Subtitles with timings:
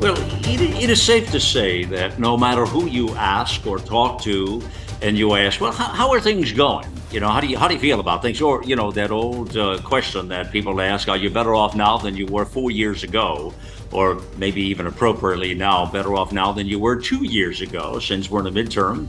[0.00, 0.16] Well,
[0.48, 4.62] it, it is safe to say that no matter who you ask or talk to,
[5.02, 6.88] and you ask, well, how, how are things going?
[7.10, 8.40] You know, how do you how do you feel about things?
[8.40, 11.98] Or you know, that old uh, question that people ask: Are you better off now
[11.98, 13.52] than you were four years ago?
[13.92, 18.30] Or maybe even appropriately now, better off now than you were two years ago, since
[18.30, 19.08] we're in the midterm.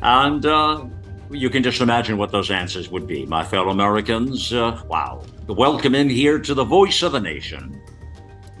[0.00, 0.86] And uh,
[1.30, 4.50] you can just imagine what those answers would be, my fellow Americans.
[4.50, 5.24] Uh, wow.
[5.46, 7.82] Welcome in here to the voice of the nation.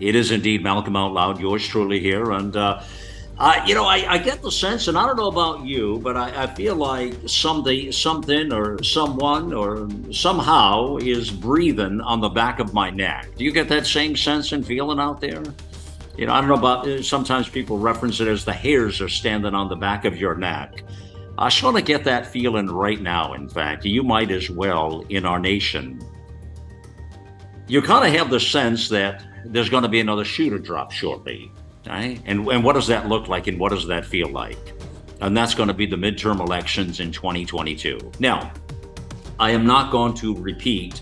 [0.02, 2.32] It is indeed Malcolm Out Loud, yours truly here.
[2.32, 2.82] And, uh,
[3.38, 6.16] I, you know, I, I, get the sense, and I don't know about you, but
[6.16, 12.58] I, I feel like something, something or someone or somehow is breathing on the back
[12.58, 13.28] of my neck.
[13.36, 15.42] Do you get that same sense and feeling out there?
[16.18, 19.08] You know, I don't know about, uh, sometimes people reference it as the hairs are
[19.08, 20.82] standing on the back of your neck.
[21.38, 23.84] I want to get that feeling right now, in fact.
[23.84, 26.00] You might as well in our nation.
[27.68, 30.92] You kind of have the sense that there's going to be another shoe to drop
[30.92, 31.50] shortly.
[31.86, 32.20] Right?
[32.26, 34.74] And, and what does that look like and what does that feel like?
[35.20, 38.12] And that's going to be the midterm elections in 2022.
[38.18, 38.52] Now,
[39.38, 41.00] I am not going to repeat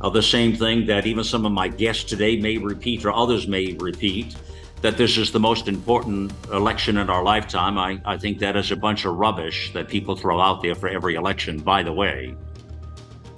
[0.00, 3.46] uh, the same thing that even some of my guests today may repeat or others
[3.46, 4.36] may repeat
[4.82, 7.78] that this is the most important election in our lifetime.
[7.78, 10.88] I, I think that is a bunch of rubbish that people throw out there for
[10.88, 12.36] every election, by the way.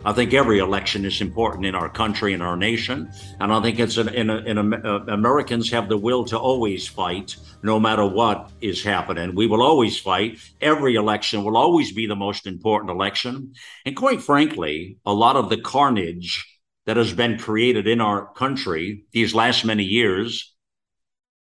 [0.04, 3.10] I think every election is important in our country and our nation,
[3.41, 7.36] and I think it's in, in, in uh, Americans have the will to always fight,
[7.64, 9.34] no matter what is happening.
[9.34, 10.38] We will always fight.
[10.60, 15.50] Every election will always be the most important election, and quite frankly, a lot of
[15.50, 16.46] the carnage
[16.86, 20.55] that has been created in our country these last many years,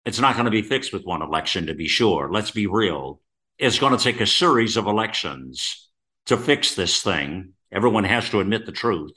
[0.04, 1.66] it's not going to be fixed with one election.
[1.68, 3.20] To be sure, let's be real.
[3.56, 5.88] It's going to take a series of elections
[6.26, 9.12] to fix this thing Everyone has to admit the truth.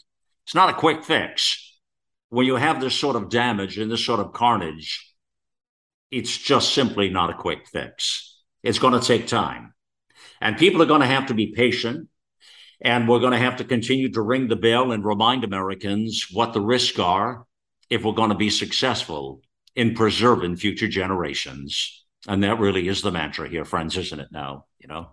[0.46, 1.80] It's not a quick fix.
[2.30, 5.14] When you have this sort of damage and this sort of carnage,
[6.12, 8.40] it's just simply not a quick fix.
[8.64, 9.74] It's going to take time.
[10.40, 12.10] And people are going to have to be patient.
[12.82, 16.54] And we're going to have to continue to ring the bell and remind Americans what
[16.54, 17.46] the risks are
[17.90, 19.42] if we're going to be successful
[19.76, 22.06] in preserving future generations.
[22.28, 24.66] And that really is the mantra here, friends, isn't it now?
[24.80, 25.12] You know?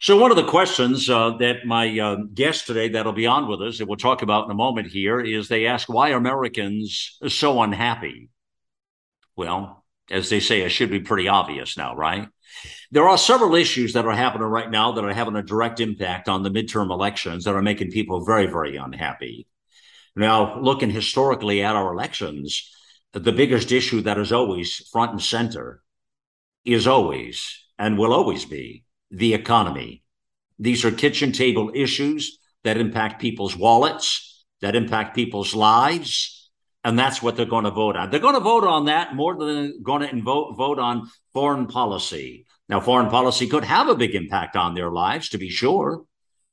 [0.00, 3.60] So, one of the questions uh, that my uh, guest today, that'll be on with
[3.60, 7.28] us, that we'll talk about in a moment here, is they ask why Americans are
[7.28, 8.30] so unhappy.
[9.34, 12.28] Well, as they say, it should be pretty obvious now, right?
[12.92, 16.28] There are several issues that are happening right now that are having a direct impact
[16.28, 19.48] on the midterm elections that are making people very, very unhappy.
[20.14, 22.72] Now, looking historically at our elections,
[23.12, 25.82] the biggest issue that is always front and center
[26.64, 30.02] is always and will always be the economy.
[30.58, 36.50] These are kitchen table issues that impact people's wallets, that impact people's lives.
[36.84, 38.10] And that's what they're going to vote on.
[38.10, 42.46] They're going to vote on that more than going to vote, vote on foreign policy.
[42.68, 46.04] Now, foreign policy could have a big impact on their lives, to be sure.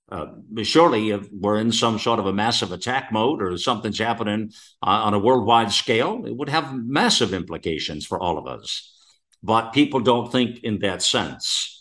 [0.09, 0.27] Uh,
[0.61, 4.51] surely, if we're in some sort of a massive attack mode or something's happening
[4.83, 8.93] uh, on a worldwide scale, it would have massive implications for all of us.
[9.41, 11.74] But people don't think in that sense.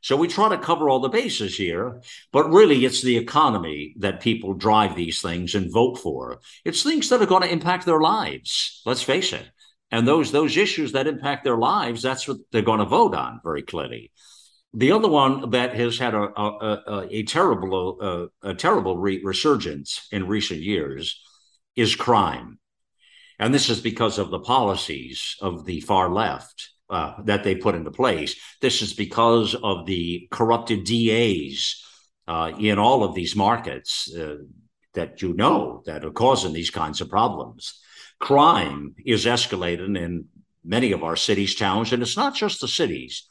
[0.00, 2.00] So we try to cover all the bases here,
[2.32, 6.40] but really it's the economy that people drive these things and vote for.
[6.64, 8.80] It's things that are going to impact their lives.
[8.86, 9.50] Let's face it.
[9.90, 13.40] And those those issues that impact their lives, that's what they're going to vote on
[13.42, 14.12] very clearly.
[14.74, 20.06] The other one that has had a, a, a, a terrible a, terrible re- resurgence
[20.12, 21.20] in recent years
[21.74, 22.58] is crime,
[23.38, 27.74] and this is because of the policies of the far left uh, that they put
[27.74, 28.36] into place.
[28.60, 31.84] This is because of the corrupted DAs
[32.26, 34.36] uh, in all of these markets uh,
[34.94, 37.80] that you know that are causing these kinds of problems.
[38.18, 40.26] Crime is escalating in
[40.64, 43.24] many of our cities, towns, and it's not just the cities.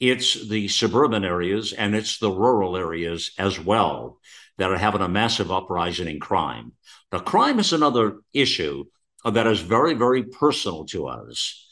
[0.00, 4.18] It's the suburban areas and it's the rural areas as well
[4.58, 6.72] that are having a massive uprising in crime.
[7.12, 8.84] Now, crime is another issue
[9.24, 11.63] that is very, very personal to us.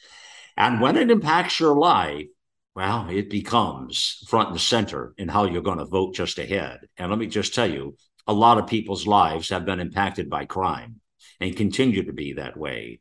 [0.57, 2.27] And when it impacts your life,
[2.75, 6.81] well, it becomes front and center in how you're going to vote just ahead.
[6.97, 7.97] And let me just tell you,
[8.27, 11.01] a lot of people's lives have been impacted by crime
[11.41, 13.01] and continue to be that way.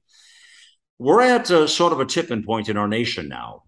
[0.97, 3.63] we're at a, sort of a tipping point in our nation now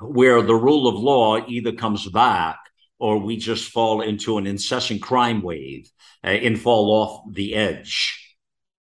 [0.00, 2.58] where the rule of law either comes back
[2.98, 5.90] or we just fall into an incessant crime wave
[6.24, 8.36] uh, and fall off the edge.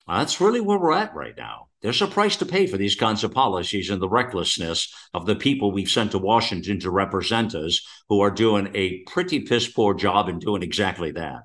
[0.06, 1.69] That's really where we're at right now.
[1.82, 5.34] There's a price to pay for these kinds of policies and the recklessness of the
[5.34, 9.94] people we've sent to Washington to represent us who are doing a pretty piss poor
[9.94, 11.44] job in doing exactly that.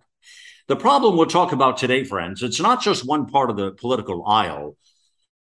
[0.68, 4.26] The problem we'll talk about today, friends, it's not just one part of the political
[4.26, 4.76] aisle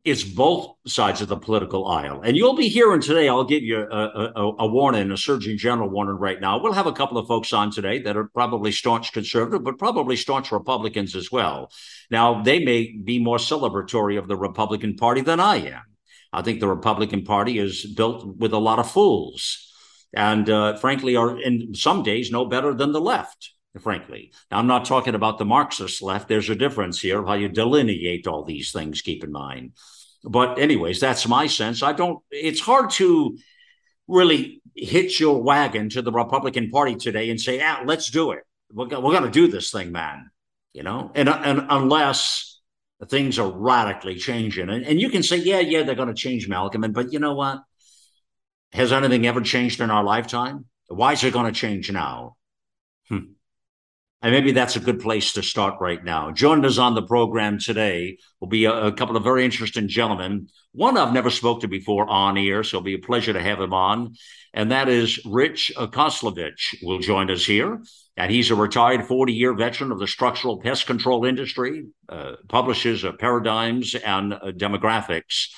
[0.07, 2.21] it's both sides of the political aisle.
[2.21, 5.89] And you'll be hearing today, I'll give you a, a, a, warning, a Surgeon General
[5.89, 6.59] warning right now.
[6.59, 10.15] We'll have a couple of folks on today that are probably staunch conservative, but probably
[10.15, 11.71] staunch Republicans as well.
[12.09, 15.83] Now, they may be more celebratory of the Republican Party than I am.
[16.31, 19.71] I think the Republican Party is built with a lot of fools
[20.13, 24.31] and, uh, frankly, are in some days no better than the left frankly.
[24.49, 26.27] Now, I'm not talking about the Marxist left.
[26.27, 29.73] There's a difference here of how you delineate all these things, keep in mind.
[30.27, 31.81] But anyways, that's my sense.
[31.81, 32.19] I don't.
[32.31, 33.37] It's hard to
[34.07, 38.43] really hitch your wagon to the Republican Party today and say, "Yeah, let's do it.
[38.71, 40.29] We're, we're going to do this thing, man."
[40.73, 42.59] You know, and and unless
[43.07, 46.47] things are radically changing, and, and you can say, "Yeah, yeah, they're going to change,
[46.49, 47.59] Malcolm," and but you know what?
[48.73, 50.65] Has anything ever changed in our lifetime?
[50.89, 52.35] Why is it going to change now?
[53.07, 53.36] Hmm.
[54.21, 56.31] And maybe that's a good place to start right now.
[56.31, 60.47] Joining us on the program today will be a, a, couple of very interesting gentlemen.
[60.71, 63.61] One I've never spoke to before on air, so it'll be a pleasure to have
[63.61, 64.15] him on.
[64.55, 67.79] And that is Rich Kozlovich will join us here.
[68.15, 73.05] And he's a retired 40 year veteran of the structural pest control industry, uh, publishes
[73.05, 75.49] uh, Paradigms and uh, Demographics,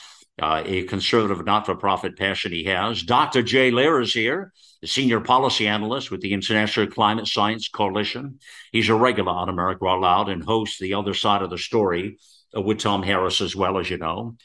[0.42, 3.04] uh, a conservative not for profit passion he has.
[3.04, 3.44] Dr.
[3.44, 8.40] Jay Lehr is here the senior policy analyst with the International Climate Science Coalition.
[8.72, 12.18] He's a regular on America Out Loud and hosts The Other Side of the Story
[12.56, 14.38] uh, with Tom Harris as well, as you know.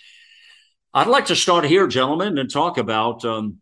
[0.92, 3.24] I'd like to start here, gentlemen, and talk about.
[3.24, 3.58] Um,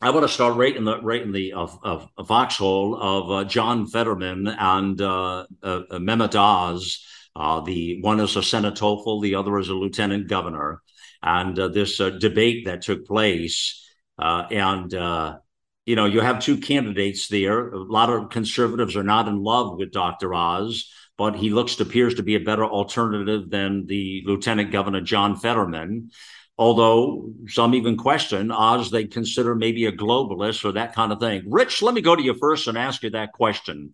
[0.00, 3.30] I want to start right in the right in the of, of, of foxhole of
[3.30, 7.04] uh, John Fetterman and uh, uh, uh Mehmet Oz.
[7.36, 10.82] Uh, the one is a Senate hopeful, the other is a lieutenant governor,
[11.24, 13.82] and uh, this uh, debate that took place.
[14.18, 15.38] Uh, and uh,
[15.86, 17.70] you know, you have two candidates there.
[17.70, 20.34] A lot of conservatives are not in love with Dr.
[20.34, 25.36] Oz, but he looks appears to be a better alternative than the Lieutenant Governor John
[25.36, 26.10] Fetterman.
[26.56, 31.44] Although some even question Oz, they consider maybe a globalist or that kind of thing.
[31.48, 33.92] Rich, let me go to you first and ask you that question.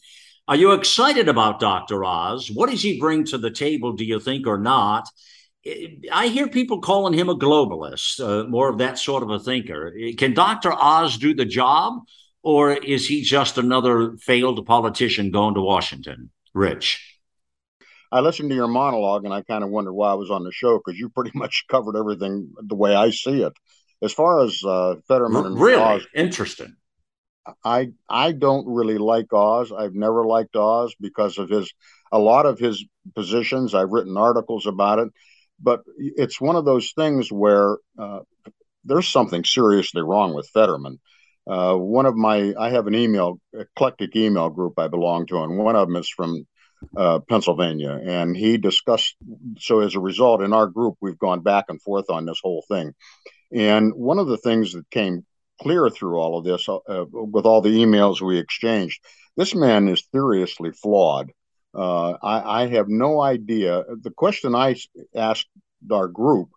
[0.48, 2.04] Are you excited about Dr.
[2.04, 2.50] Oz?
[2.50, 5.08] What does he bring to the table, do you think, or not?
[5.66, 9.94] I hear people calling him a globalist, uh, more of that sort of a thinker.
[10.16, 10.72] Can Dr.
[10.72, 12.00] Oz do the job,
[12.42, 16.30] or is he just another failed politician going to Washington?
[16.54, 17.18] Rich.
[18.10, 20.50] I listened to your monologue and I kind of wondered why I was on the
[20.50, 23.52] show because you pretty much covered everything the way I see it.
[24.02, 26.74] As far as uh, Fetterman and really Oz, interesting.
[27.64, 29.72] I I don't really like Oz.
[29.72, 31.70] I've never liked Oz because of his
[32.10, 32.84] a lot of his
[33.14, 33.74] positions.
[33.74, 35.08] I've written articles about it
[35.62, 38.20] but it's one of those things where uh,
[38.84, 40.98] there's something seriously wrong with Fetterman.
[41.46, 45.58] Uh, one of my, I have an email, eclectic email group I belong to, and
[45.58, 46.46] one of them is from
[46.96, 47.98] uh, Pennsylvania.
[48.02, 49.16] And he discussed,
[49.58, 52.64] so as a result, in our group, we've gone back and forth on this whole
[52.68, 52.92] thing.
[53.52, 55.26] And one of the things that came
[55.60, 59.00] clear through all of this, uh, with all the emails we exchanged,
[59.36, 61.32] this man is seriously flawed.
[61.74, 63.84] Uh, I, I, have no idea.
[64.02, 64.74] The question I
[65.14, 65.48] asked
[65.90, 66.48] our group,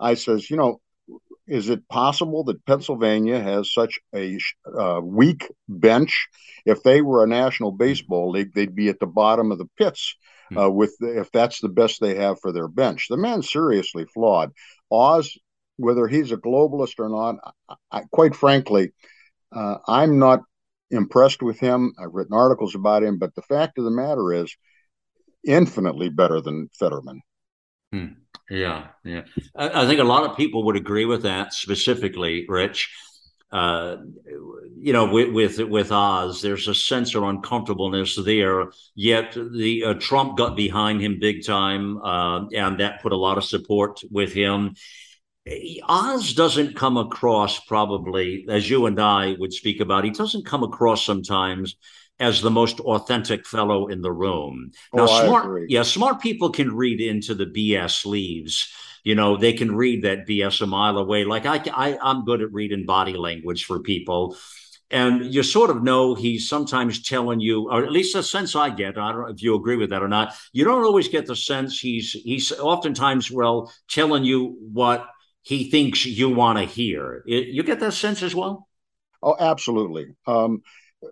[0.00, 0.80] I says, you know,
[1.46, 4.38] is it possible that Pennsylvania has such a
[4.76, 6.28] uh, weak bench?
[6.66, 10.14] If they were a national baseball league, they'd be at the bottom of the pits.
[10.50, 10.58] Hmm.
[10.58, 14.06] Uh, with the, if that's the best they have for their bench, the man's seriously
[14.06, 14.52] flawed.
[14.90, 15.36] Oz,
[15.76, 17.54] whether he's a globalist or not,
[17.90, 18.92] I, quite frankly,
[19.52, 20.40] uh, I'm not
[20.90, 21.92] impressed with him.
[21.98, 24.54] I've written articles about him, but the fact of the matter is,
[25.44, 27.22] infinitely better than Fetterman.
[27.92, 28.06] Hmm.
[28.50, 29.22] Yeah, yeah.
[29.56, 31.52] I, I, think a lot of people would agree with that.
[31.52, 32.90] Specifically, Rich,
[33.52, 33.96] uh,
[34.74, 38.72] you know, with, with with Oz, there's a sense of uncomfortableness there.
[38.94, 43.36] Yet the uh, Trump got behind him big time, uh, and that put a lot
[43.36, 44.74] of support with him.
[45.88, 50.04] Oz doesn't come across probably as you and I would speak about.
[50.04, 51.76] He doesn't come across sometimes
[52.20, 54.72] as the most authentic fellow in the room.
[54.92, 58.72] Oh, now, oh, smart, yeah, smart people can read into the BS leaves.
[59.04, 61.24] You know, they can read that BS a mile away.
[61.24, 64.36] Like I, I I'm good at reading body language for people.
[64.90, 68.70] And you sort of know he's sometimes telling you, or at least the sense I
[68.70, 70.34] get, I don't know if you agree with that or not.
[70.52, 75.06] You don't always get the sense he's he's oftentimes well telling you what
[75.48, 77.22] he thinks you want to hear.
[77.24, 78.68] You get that sense as well?
[79.22, 80.08] Oh, absolutely.
[80.26, 80.60] Um,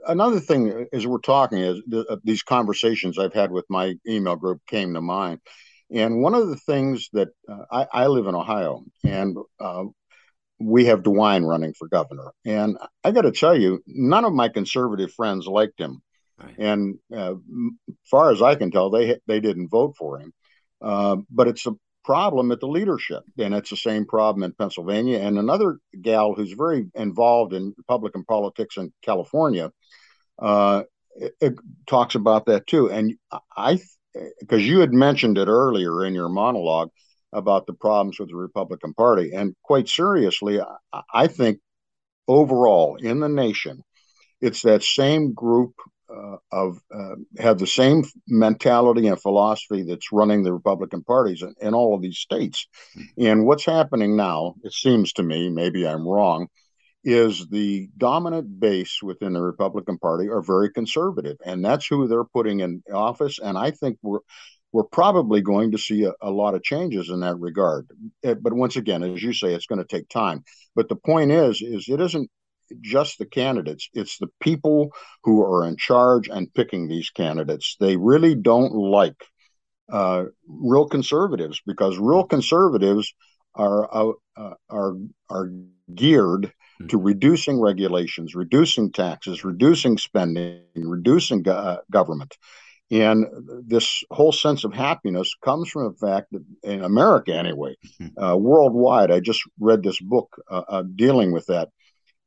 [0.06, 4.36] another thing as we're talking is the, uh, these conversations I've had with my email
[4.36, 5.40] group came to mind.
[5.90, 9.84] And one of the things that uh, I, I, live in Ohio and uh,
[10.58, 12.32] we have DeWine running for governor.
[12.44, 16.02] And I got to tell you, none of my conservative friends liked him.
[16.38, 16.54] Right.
[16.58, 17.36] And uh,
[18.10, 20.34] far as I can tell, they they didn't vote for him.
[20.82, 21.72] Uh, but it's a
[22.06, 25.18] problem at the leadership, and it's the same problem in Pennsylvania.
[25.18, 29.70] And another gal who's very involved in Republican politics in California
[30.40, 30.82] uh,
[31.14, 31.54] it, it
[31.86, 32.90] talks about that too.
[32.90, 33.14] And
[33.56, 33.80] I,
[34.40, 36.90] because you had mentioned it earlier in your monologue
[37.32, 41.58] about the problems with the Republican Party, and quite seriously, I, I think
[42.28, 43.82] overall in the nation,
[44.40, 45.74] it's that same group
[46.08, 51.54] uh, of uh, have the same mentality and philosophy that's running the Republican parties in,
[51.60, 52.66] in all of these states.
[52.96, 53.26] Mm-hmm.
[53.26, 56.48] And what's happening now, it seems to me, maybe I'm wrong,
[57.04, 62.24] is the dominant base within the Republican Party are very conservative, and that's who they're
[62.24, 63.38] putting in office.
[63.38, 64.20] And I think we're
[64.72, 67.88] we're probably going to see a, a lot of changes in that regard.
[68.24, 70.44] Eh, but once again, as you say, it's going to take time.
[70.74, 72.30] But the point is, is it isn't
[72.80, 74.90] just the candidates, it's the people
[75.24, 77.76] who are in charge and picking these candidates.
[77.80, 79.16] They really don't like
[79.90, 83.12] uh, real conservatives because real conservatives
[83.54, 84.12] are uh,
[84.68, 84.96] are
[85.30, 85.50] are
[85.94, 86.86] geared mm-hmm.
[86.88, 92.36] to reducing regulations, reducing taxes, reducing spending, reducing go- uh, government.
[92.90, 93.26] And
[93.66, 98.22] this whole sense of happiness comes from the fact that in America, anyway, mm-hmm.
[98.22, 101.70] uh, worldwide, I just read this book uh, uh, dealing with that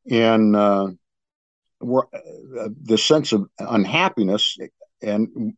[0.10, 0.88] and uh,
[1.82, 4.58] uh, the sense of unhappiness
[5.02, 5.54] and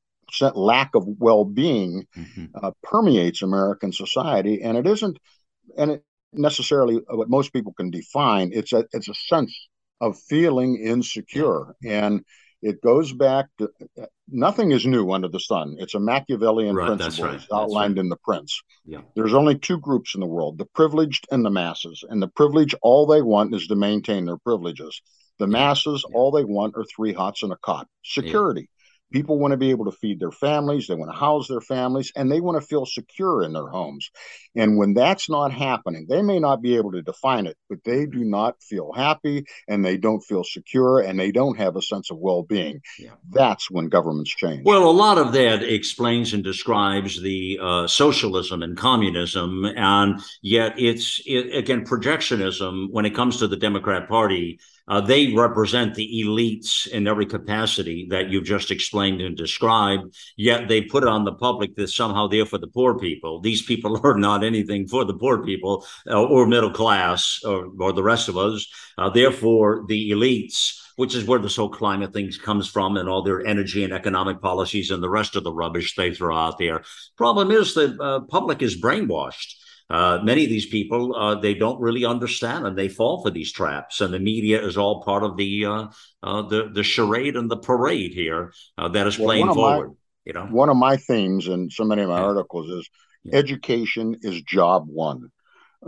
[0.53, 2.45] lack of well-being mm-hmm.
[2.61, 5.17] uh, permeates American society, and it isn't,
[5.77, 6.03] and it
[6.33, 8.51] necessarily what most people can define.
[8.53, 9.67] It's a it's a sense
[9.99, 12.23] of feeling insecure, and
[12.61, 13.69] it goes back to
[14.29, 15.75] nothing is new under the sun.
[15.79, 18.01] It's a Machiavellian right, principle right, outlined right.
[18.01, 18.61] in the Prince.
[18.85, 19.01] Yeah.
[19.15, 22.03] There's only two groups in the world: the privileged and the masses.
[22.07, 25.01] And the privileged, all they want is to maintain their privileges.
[25.39, 26.15] The masses, yeah.
[26.15, 28.69] all they want are three hots and a cot, security.
[29.11, 32.11] People want to be able to feed their families, they want to house their families,
[32.15, 34.09] and they want to feel secure in their homes.
[34.55, 38.05] And when that's not happening, they may not be able to define it, but they
[38.05, 42.11] do not feel happy and they don't feel secure and they don't have a sense
[42.11, 42.81] of well being.
[42.99, 43.11] Yeah.
[43.29, 44.63] That's when governments change.
[44.65, 49.65] Well, a lot of that explains and describes the uh, socialism and communism.
[49.65, 55.33] And yet it's, it, again, projectionism when it comes to the Democrat Party uh, they
[55.33, 61.03] represent the elites in every capacity that you've just explained and described, yet they put
[61.03, 63.39] it on the public that somehow they're for the poor people.
[63.41, 67.93] These people are not anything for the poor people uh, or middle class or, or
[67.93, 68.67] the rest of us.
[68.97, 73.23] Uh, therefore, the elites which is where this whole climate thing comes from and all
[73.23, 76.83] their energy and economic policies and the rest of the rubbish they throw out there.
[77.17, 79.55] Problem is the uh, public is brainwashed
[79.91, 83.51] uh, many of these people uh, they don't really understand and they fall for these
[83.51, 85.87] traps and the media is all part of the uh,
[86.23, 89.93] uh the the charade and the parade here uh, that is playing forward my,
[90.25, 92.25] you know one of my themes in so many of my yeah.
[92.25, 92.89] articles is
[93.23, 93.37] yeah.
[93.37, 95.29] education is job one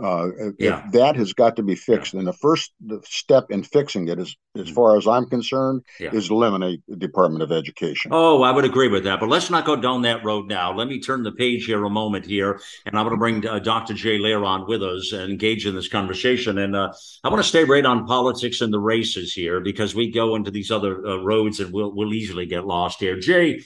[0.02, 0.84] uh, yeah.
[0.92, 2.14] that has got to be fixed.
[2.14, 2.20] Yeah.
[2.20, 2.72] And the first
[3.04, 4.74] step in fixing it is, as mm.
[4.74, 6.10] far as I'm concerned, yeah.
[6.12, 8.10] is eliminate the Department of Education.
[8.12, 9.20] Oh, I would agree with that.
[9.20, 10.72] But let's not go down that road now.
[10.72, 13.60] Let me turn the page here a moment here, and I'm going to bring uh,
[13.60, 13.94] Dr.
[13.94, 16.58] Jay Lehr on with us and engage in this conversation.
[16.58, 20.10] And uh, I want to stay right on politics and the races here because we
[20.10, 23.18] go into these other uh, roads and we'll we'll easily get lost here.
[23.18, 23.60] Jay,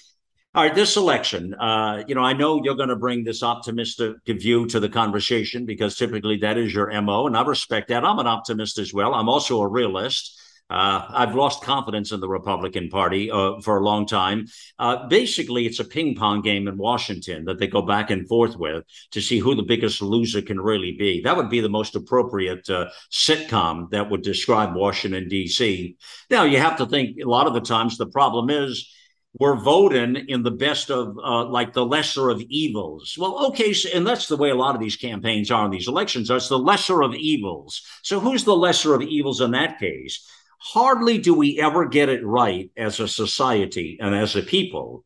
[0.58, 4.16] all right, this election, uh, you know, I know you're going to bring this optimistic
[4.26, 8.04] view to the conversation because typically that is your MO, and I respect that.
[8.04, 9.14] I'm an optimist as well.
[9.14, 10.36] I'm also a realist.
[10.68, 14.46] Uh, I've lost confidence in the Republican Party uh, for a long time.
[14.80, 18.56] Uh, basically, it's a ping pong game in Washington that they go back and forth
[18.56, 21.20] with to see who the biggest loser can really be.
[21.20, 25.96] That would be the most appropriate uh, sitcom that would describe Washington, D.C.
[26.30, 28.92] Now, you have to think a lot of the times the problem is
[29.34, 33.14] we're voting in the best of uh, like the lesser of evils.
[33.18, 35.88] Well, okay, so, and that's the way a lot of these campaigns are in these
[35.88, 36.30] elections.
[36.30, 37.82] It's the lesser of evils.
[38.02, 40.26] So who's the lesser of evils in that case?
[40.60, 45.04] Hardly do we ever get it right as a society and as a people,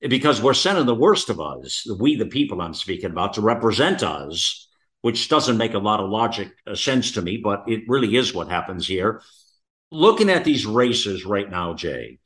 [0.00, 4.02] because we're sending the worst of us, we the people I'm speaking about, to represent
[4.02, 4.68] us,
[5.02, 8.34] which doesn't make a lot of logic uh, sense to me, but it really is
[8.34, 9.22] what happens here.
[9.92, 12.18] Looking at these races right now, Jay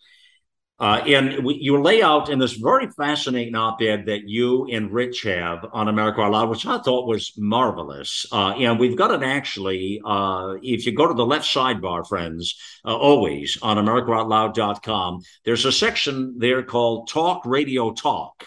[0.83, 5.23] Uh, and we, you lay out in this very fascinating op-ed that you and Rich
[5.23, 8.27] have on America Out Loud, which I thought was marvelous.
[8.33, 12.59] Uh, and we've got it actually, uh, if you go to the left sidebar, friends,
[12.85, 18.47] uh, always on AmericaOutloud.com, there's a section there called Talk Radio Talk.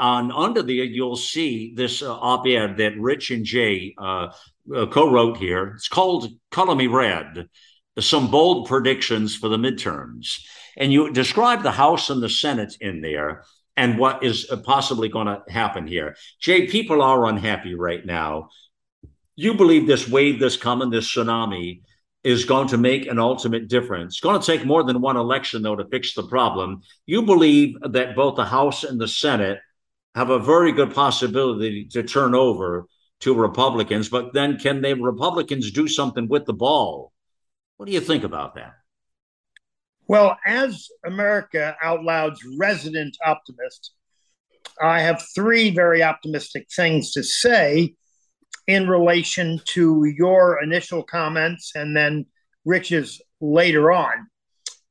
[0.00, 4.28] And under there, you'll see this uh, op-ed that Rich and Jay uh,
[4.68, 5.74] co-wrote here.
[5.76, 7.48] It's called Color Me Red,
[8.00, 10.40] Some Bold Predictions for the Midterms
[10.78, 13.44] and you describe the House and the Senate in there
[13.76, 16.16] and what is possibly going to happen here.
[16.40, 18.48] Jay, people are unhappy right now.
[19.36, 21.82] You believe this wave that's coming, this tsunami,
[22.24, 24.14] is going to make an ultimate difference.
[24.14, 26.82] It's going to take more than one election, though, to fix the problem.
[27.06, 29.58] You believe that both the House and the Senate
[30.14, 32.86] have a very good possibility to turn over
[33.20, 37.12] to Republicans, but then can the Republicans do something with the ball?
[37.76, 38.74] What do you think about that?
[40.08, 43.92] Well, as America Out Loud's resident optimist,
[44.80, 47.94] I have three very optimistic things to say
[48.66, 52.24] in relation to your initial comments and then
[52.64, 54.28] Rich's later on.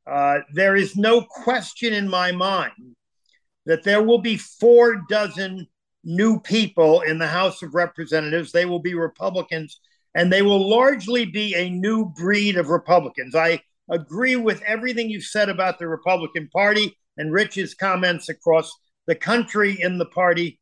[0.06, 2.96] Uh, there is no question in my mind
[3.66, 5.68] that there will be four dozen
[6.04, 8.52] new people in the House of Representatives.
[8.52, 9.80] They will be Republicans,
[10.14, 13.36] and they will largely be a new breed of Republicans.
[13.36, 18.72] I agree with everything you've said about the Republican Party and Rich's comments across
[19.08, 20.60] the country in the party.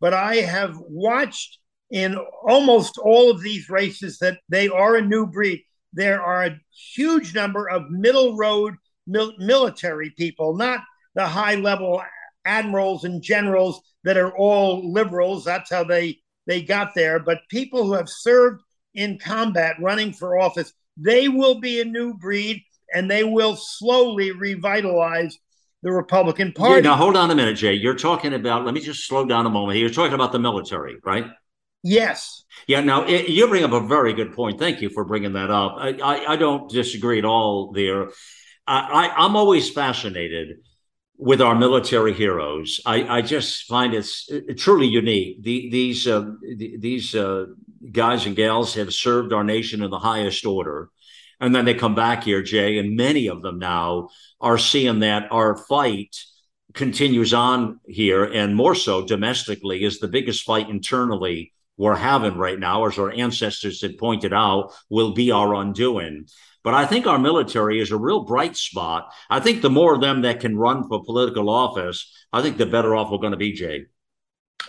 [0.00, 1.58] But I have watched
[1.90, 5.62] in almost all of these races that they are a new breed.
[5.92, 6.60] There are a
[6.94, 8.74] huge number of middle road
[9.06, 10.80] mil- military people, not
[11.14, 12.02] the high level
[12.44, 15.44] admirals and generals that are all liberals.
[15.44, 17.18] That's how they, they got there.
[17.18, 18.62] But people who have served
[18.94, 22.62] in combat running for office, they will be a new breed
[22.94, 25.38] and they will slowly revitalize
[25.82, 26.76] the Republican Party.
[26.76, 27.74] Yeah, now, hold on a minute, Jay.
[27.74, 29.78] You're talking about, let me just slow down a moment.
[29.78, 31.26] You're talking about the military, right?
[31.82, 32.44] Yes.
[32.66, 32.80] Yeah.
[32.80, 34.58] Now it, you bring up a very good point.
[34.58, 35.76] Thank you for bringing that up.
[35.78, 38.08] I, I, I don't disagree at all there.
[38.66, 40.58] I, I, am always fascinated
[41.16, 42.80] with our military heroes.
[42.84, 45.42] I, I just find it's truly unique.
[45.42, 47.46] The, these uh, the, these uh,
[47.90, 50.90] guys and gals have served our nation in the highest order.
[51.40, 54.08] And then they come back here, Jay, and many of them now
[54.40, 56.16] are seeing that our fight
[56.74, 62.58] continues on here, and more so domestically, is the biggest fight internally we're having right
[62.58, 66.26] now, as our ancestors had pointed out, will be our undoing.
[66.64, 69.12] But I think our military is a real bright spot.
[69.30, 72.66] I think the more of them that can run for political office, I think the
[72.66, 73.86] better off we're going to be, Jay.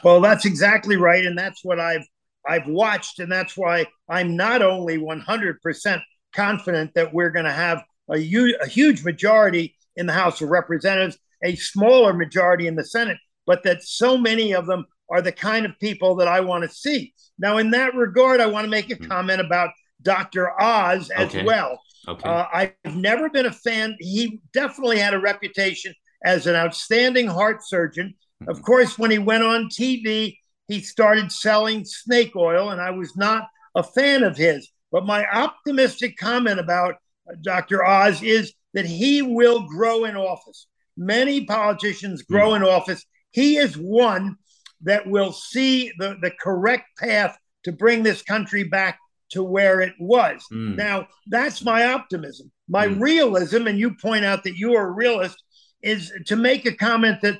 [0.03, 2.05] Well, that's exactly right, and that's what I've
[2.47, 6.01] I've watched, and that's why I'm not only 100 percent
[6.33, 10.49] confident that we're going to have a, u- a huge majority in the House of
[10.49, 15.31] Representatives, a smaller majority in the Senate, but that so many of them are the
[15.31, 17.13] kind of people that I want to see.
[17.37, 19.05] Now, in that regard, I want to make a hmm.
[19.05, 20.59] comment about Dr.
[20.61, 21.43] Oz as okay.
[21.43, 21.81] well.
[22.07, 22.29] Okay.
[22.29, 23.95] Uh, I've never been a fan.
[23.99, 28.13] He definitely had a reputation as an outstanding heart surgeon.
[28.47, 28.63] Of hmm.
[28.63, 30.37] course, when he went on TV,
[30.67, 34.69] he started selling snake oil, and I was not a fan of his.
[34.91, 36.95] But my optimistic comment about
[37.29, 37.85] uh, Dr.
[37.85, 40.67] Oz is that he will grow in office.
[40.97, 42.57] Many politicians grow mm.
[42.57, 43.05] in office.
[43.31, 44.35] He is one
[44.81, 48.99] that will see the, the correct path to bring this country back
[49.29, 50.43] to where it was.
[50.51, 50.75] Mm.
[50.75, 52.51] Now, that's my optimism.
[52.67, 52.99] My mm.
[52.99, 55.41] realism, and you point out that you are a realist,
[55.81, 57.39] is to make a comment that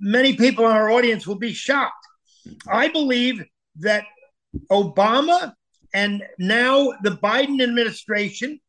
[0.00, 2.06] many people in our audience will be shocked.
[2.46, 2.70] Mm-hmm.
[2.70, 3.44] I believe
[3.80, 4.04] that
[4.70, 5.52] Obama
[5.94, 8.60] and now the Biden administration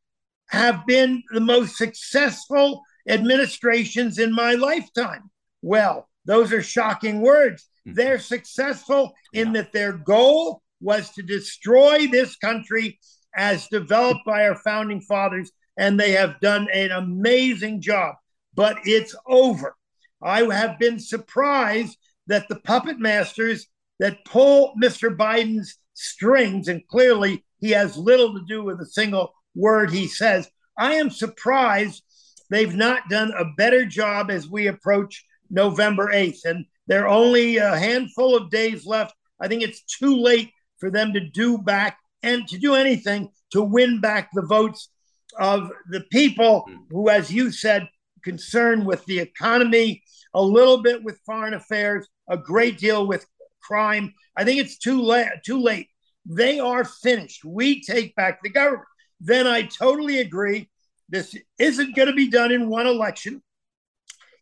[0.47, 5.29] have been the most successful administrations in my lifetime.
[5.61, 7.67] Well, those are shocking words.
[7.87, 7.95] Mm-hmm.
[7.95, 12.99] They're successful in that their goal was to destroy this country
[13.35, 18.15] as developed by our founding fathers, and they have done an amazing job.
[18.55, 19.75] But it's over.
[20.21, 23.67] I have been surprised that the puppet masters
[23.99, 25.15] that pull Mr.
[25.15, 30.49] Biden's strings, and clearly he has little to do with a single word he says.
[30.77, 32.03] I am surprised
[32.49, 36.45] they've not done a better job as we approach November 8th.
[36.45, 39.13] And there are only a handful of days left.
[39.39, 43.61] I think it's too late for them to do back and to do anything to
[43.61, 44.89] win back the votes
[45.37, 47.87] of the people who, as you said,
[48.23, 53.25] concerned with the economy, a little bit with foreign affairs, a great deal with
[53.69, 54.13] crime.
[54.35, 55.29] I think it's too late.
[55.45, 55.87] Too late.
[56.25, 57.45] They are finished.
[57.45, 58.87] We take back the government.
[59.21, 60.69] Then I totally agree.
[61.07, 63.43] This isn't going to be done in one election.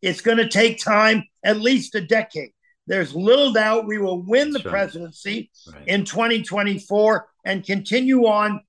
[0.01, 2.51] It's going to take time, at least a decade.
[2.87, 5.87] There's little doubt we will win the presidency right.
[5.87, 8.61] in 2024 and continue on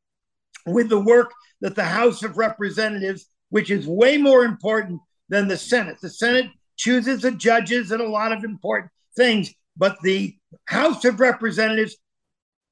[0.66, 5.56] with the work that the House of Representatives, which is way more important than the
[5.56, 5.98] Senate.
[6.00, 10.36] The Senate chooses the judges and a lot of important things, but the
[10.66, 11.96] House of Representatives,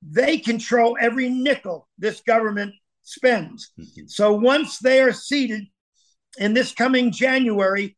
[0.03, 3.71] they control every nickel this government spends.
[3.79, 4.07] Mm-hmm.
[4.09, 5.65] So once they are seated
[6.39, 7.97] in this coming January,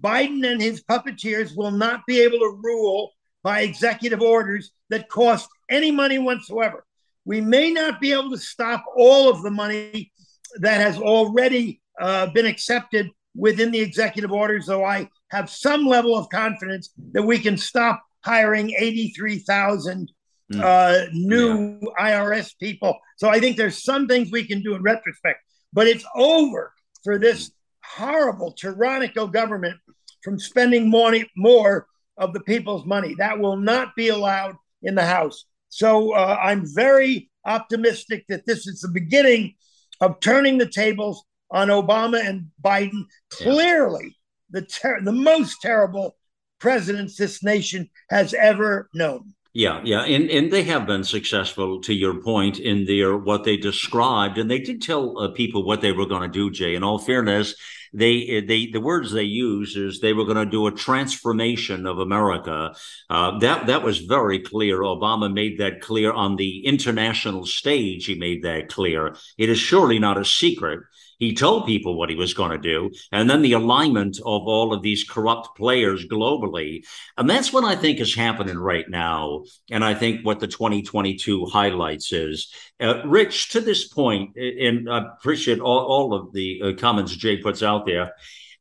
[0.00, 3.10] Biden and his puppeteers will not be able to rule
[3.42, 6.84] by executive orders that cost any money whatsoever.
[7.24, 10.12] We may not be able to stop all of the money
[10.56, 16.16] that has already uh, been accepted within the executive orders, though I have some level
[16.16, 20.10] of confidence that we can stop hiring 83,000
[20.52, 20.60] mm.
[20.60, 22.22] uh, new yeah.
[22.22, 22.98] IRS people.
[23.16, 25.40] So I think there's some things we can do in retrospect,
[25.72, 26.72] but it's over
[27.04, 27.50] for this
[27.84, 29.78] horrible, tyrannical government
[30.22, 33.14] from spending money, more of the people's money.
[33.18, 35.44] That will not be allowed in the House.
[35.68, 39.54] So uh, I'm very optimistic that this is the beginning
[40.00, 43.04] of turning the tables on Obama and Biden.
[43.30, 44.16] Clearly,
[44.50, 46.16] the ter- the most terrible
[46.62, 49.34] presidents this nation has ever known.
[49.52, 53.58] Yeah, yeah, and and they have been successful to your point in their what they
[53.58, 56.50] described, and they did tell uh, people what they were going to do.
[56.50, 57.54] Jay, in all fairness,
[57.92, 61.98] they they the words they used is they were going to do a transformation of
[61.98, 62.74] America.
[63.10, 64.78] Uh, that that was very clear.
[64.78, 68.06] Obama made that clear on the international stage.
[68.06, 69.14] He made that clear.
[69.36, 70.80] It is surely not a secret
[71.22, 74.74] he told people what he was going to do, and then the alignment of all
[74.74, 76.84] of these corrupt players globally.
[77.16, 79.44] And that's what I think is happening right now.
[79.70, 82.52] And I think what the 2022 highlights is.
[82.80, 87.36] Uh, Rich, to this point, and I appreciate all, all of the uh, comments Jay
[87.36, 88.14] puts out there.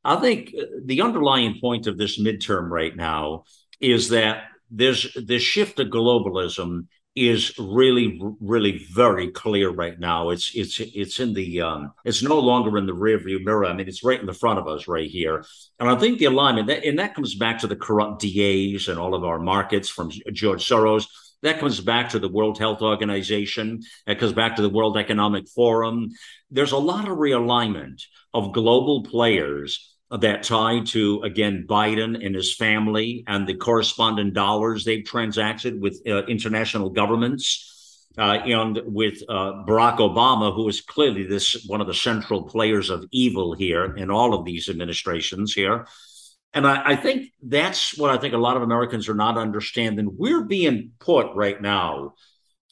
[0.04, 3.46] I think uh, the underlying point of this midterm right now
[3.80, 10.30] is that there's this shift to globalism is really really very clear right now.
[10.30, 13.66] It's it's it's in the um it's no longer in the rear view mirror.
[13.66, 15.44] I mean it's right in the front of us right here.
[15.80, 18.98] And i think the alignment that and that comes back to the corrupt das and
[18.98, 21.06] all of our markets from george soros.
[21.44, 23.82] That comes back to the world health organization.
[24.06, 26.12] That comes back to the world economic forum.
[26.52, 32.54] There's a lot of realignment of global players that tie to again Biden and his
[32.54, 39.64] family and the corresponding dollars they've transacted with uh, international governments uh, and with uh,
[39.66, 44.12] Barack Obama, who is clearly this one of the central players of evil here in
[44.12, 45.88] all of these administrations here.
[46.54, 50.16] And I, I think that's what I think a lot of Americans are not understanding.
[50.18, 52.16] We're being put right now,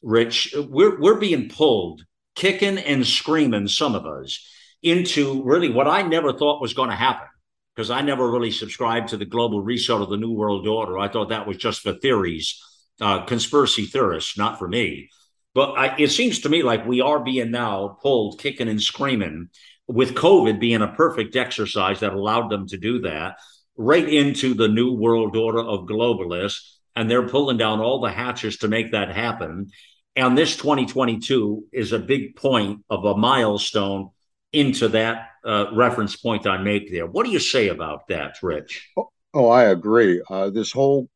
[0.03, 0.53] Rich.
[0.57, 2.03] We're we're being pulled,
[2.35, 3.69] kicking and screaming.
[3.69, 4.45] Some of us
[4.81, 7.27] into really what I never thought was going to happen
[7.75, 10.99] because I never really subscribed to the global reset of the New World Order.
[10.99, 12.61] I thought that was just for theories,
[12.99, 15.09] uh, conspiracy theorists, not for me.
[15.55, 19.49] But I, it seems to me like we are being now pulled kicking and screaming,
[19.87, 23.37] with COVID being a perfect exercise that allowed them to do that,
[23.75, 26.75] right into the New World Order of globalists.
[26.95, 29.69] And they're pulling down all the hatches to make that happen.
[30.15, 34.09] And this 2022 is a big point of a milestone
[34.53, 37.05] into that uh, reference point I make there.
[37.05, 38.89] What do you say about that, Rich?
[38.97, 40.21] Oh, oh I agree.
[40.29, 41.09] Uh, this whole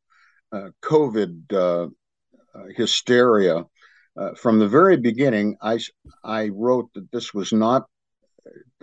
[0.52, 3.66] uh, COVID uh, uh, hysteria,
[4.16, 5.80] uh, from the very beginning, I,
[6.24, 7.88] I wrote that this was not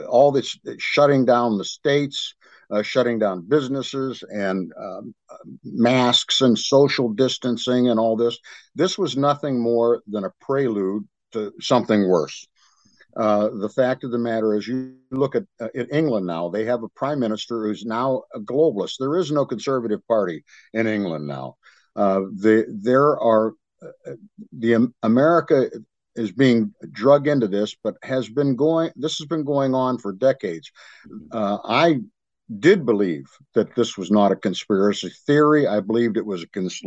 [0.08, 2.34] all this shutting down the states,
[2.82, 5.14] shutting down businesses, and um,
[5.62, 8.38] masks and social distancing and all this.
[8.74, 12.48] This was nothing more than a prelude to something worse.
[13.16, 16.64] Uh, the fact of the matter is, you look at, uh, at England now, they
[16.64, 18.94] have a prime minister who's now a globalist.
[18.99, 21.57] There is no conservative party in England now.
[21.96, 24.12] Uh, the, there are, uh,
[24.53, 25.70] the um, America
[26.14, 30.12] is being drug into this, but has been going, this has been going on for
[30.12, 30.70] decades.
[31.33, 32.01] Uh, I
[32.59, 35.66] did believe that this was not a conspiracy theory.
[35.66, 36.83] I believed it was a cons-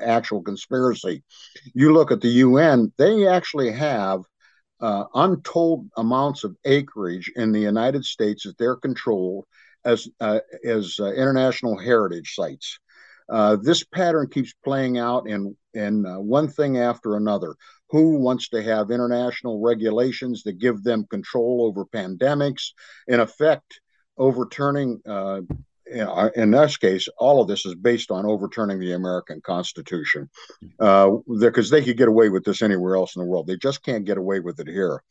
[0.00, 1.22] actual conspiracy.
[1.74, 4.20] You look at the UN, they actually have
[4.84, 9.46] uh, untold amounts of acreage in the United States that they're controlled
[9.82, 12.78] as uh, as uh, international heritage sites.
[13.30, 17.56] Uh, this pattern keeps playing out in in uh, one thing after another.
[17.92, 22.72] Who wants to have international regulations that give them control over pandemics?
[23.08, 23.80] In effect,
[24.18, 25.40] overturning uh,
[25.86, 30.28] in this case, all of this is based on overturning the American Constitution,
[30.78, 33.46] because uh, they could get away with this anywhere else in the world.
[33.46, 35.02] They just can't get away with it here.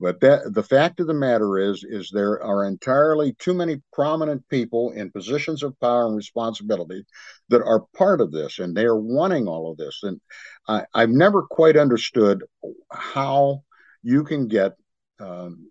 [0.00, 4.48] But that, the fact of the matter is, is there are entirely too many prominent
[4.48, 7.04] people in positions of power and responsibility
[7.50, 10.00] that are part of this, and they are wanting all of this.
[10.02, 10.18] And
[10.66, 12.44] I, have never quite understood
[12.90, 13.62] how
[14.02, 14.72] you can get
[15.18, 15.70] um,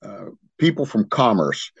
[0.00, 0.26] uh,
[0.58, 1.72] people from commerce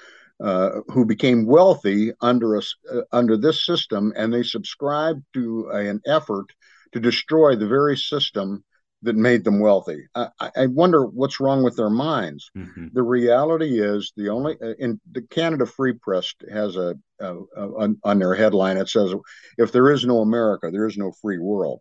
[0.42, 6.00] uh, who became wealthy under us uh, under this system, and they subscribed to an
[6.06, 6.46] effort
[6.92, 8.64] to destroy the very system
[9.02, 10.06] that made them wealthy.
[10.14, 12.50] I, I wonder what's wrong with their minds.
[12.56, 12.88] Mm-hmm.
[12.94, 17.94] The reality is the only uh, in the Canada Free Press has a, a, a,
[18.02, 19.14] on their headline it says,
[19.58, 21.80] "If there is no America, there is no free world."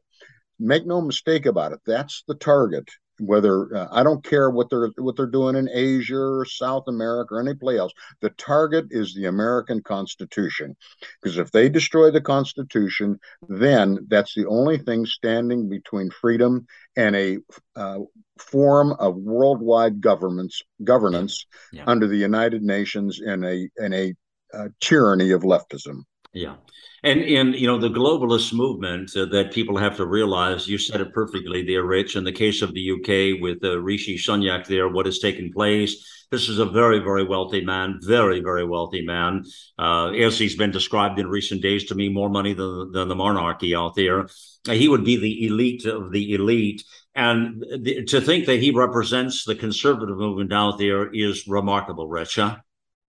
[0.60, 1.80] Make no mistake about it.
[1.86, 2.88] That's the target
[3.20, 7.36] whether uh, I don't care what they're what they're doing in Asia or South America
[7.36, 7.94] or any place else.
[8.22, 10.76] The target is the American Constitution,
[11.22, 17.16] because if they destroy the Constitution, then that's the only thing standing between freedom and
[17.16, 17.38] a
[17.76, 18.00] uh,
[18.38, 21.84] form of worldwide governments governance yeah.
[21.88, 24.14] under the United Nations in a in a
[24.54, 26.04] uh, tyranny of leftism.
[26.34, 26.56] Yeah.
[27.04, 30.68] And and you know the globalist movement uh, that people have to realize.
[30.68, 32.16] You said it perfectly there, Rich.
[32.16, 36.26] In the case of the UK with uh, Rishi Sunak, there, what has taken place?
[36.32, 39.44] This is a very very wealthy man, very very wealthy man.
[39.78, 43.16] Uh, as he's been described in recent days to me, more money than than the
[43.16, 44.28] monarchy out there.
[44.66, 46.84] he would be the elite of the elite.
[47.16, 52.38] And the, to think that he represents the conservative movement out there is remarkable, Rich.
[52.38, 52.56] Huh?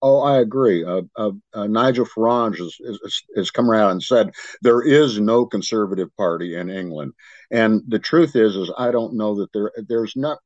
[0.06, 0.84] Oh, I agree.
[0.84, 4.30] Uh, uh, uh, Nigel Farage has, has, has, come around and said
[4.62, 7.12] there is no conservative party in England,
[7.50, 10.38] and the truth is, is I don't know that there there's not.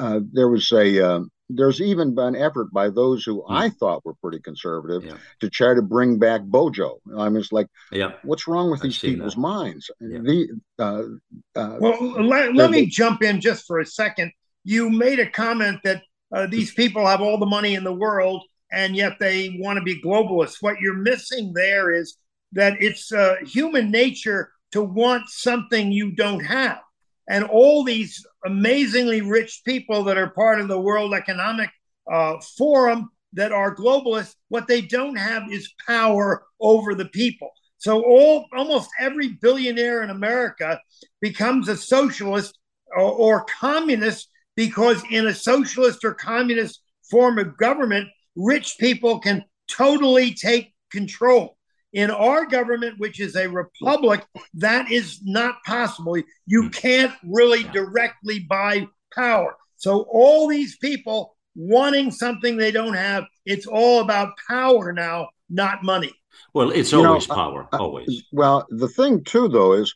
[0.00, 3.44] Uh, there was a uh, there's even been effort by those who mm.
[3.50, 5.16] I thought were pretty conservative yeah.
[5.40, 6.98] to try to bring back Bojo.
[7.16, 8.14] I mean, it's like, yeah.
[8.24, 9.40] what's wrong with I've these people's that.
[9.40, 9.92] minds?
[10.00, 10.18] Yeah.
[10.18, 14.32] The, uh, well, let, let me jump in just for a second.
[14.64, 16.02] You made a comment that
[16.48, 20.00] these people have all the money in the world and yet they want to be
[20.00, 20.56] globalists.
[20.60, 22.16] What you're missing there is
[22.52, 26.80] that it's uh, human nature to want something you don't have.
[27.28, 31.70] And all these amazingly rich people that are part of the World Economic
[32.10, 37.50] uh, Forum that are globalists, what they don't have is power over the people.
[37.78, 40.80] So all almost every billionaire in America
[41.20, 42.58] becomes a socialist
[42.94, 49.44] or, or communist because in a socialist or communist form of government, rich people can
[49.70, 51.56] totally take control.
[51.92, 56.16] In our government, which is a republic, that is not possible.
[56.46, 56.68] You hmm.
[56.68, 59.56] can't really directly buy power.
[59.76, 65.82] So, all these people wanting something they don't have, it's all about power now, not
[65.82, 66.12] money.
[66.54, 68.22] Well, it's you always know, power, uh, always.
[68.32, 69.94] Well, the thing, too, though, is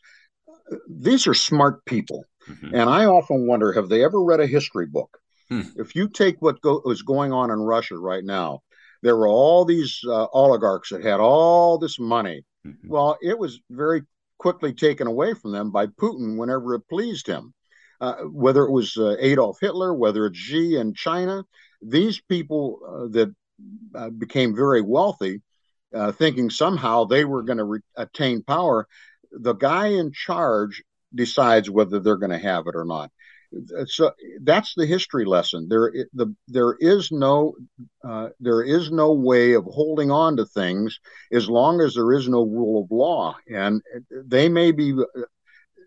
[0.87, 2.25] these are smart people.
[2.47, 2.75] Mm-hmm.
[2.75, 5.17] And I often wonder have they ever read a history book?
[5.49, 5.61] Hmm.
[5.75, 8.61] If you take what go- is going on in Russia right now,
[9.01, 12.43] there were all these uh, oligarchs that had all this money.
[12.65, 12.89] Mm-hmm.
[12.89, 14.03] Well, it was very
[14.37, 17.53] quickly taken away from them by Putin whenever it pleased him.
[17.99, 21.43] Uh, whether it was uh, Adolf Hitler, whether it's Xi in China,
[21.81, 23.33] these people uh, that
[23.95, 25.41] uh, became very wealthy,
[25.95, 28.87] uh, thinking somehow they were going to re- attain power,
[29.31, 30.83] the guy in charge
[31.15, 33.11] decides whether they're going to have it or not
[33.85, 35.67] so that's the history lesson.
[35.69, 37.55] There, the there is no
[38.03, 40.99] uh, there is no way of holding on to things
[41.31, 43.81] as long as there is no rule of law, and
[44.11, 44.93] they may be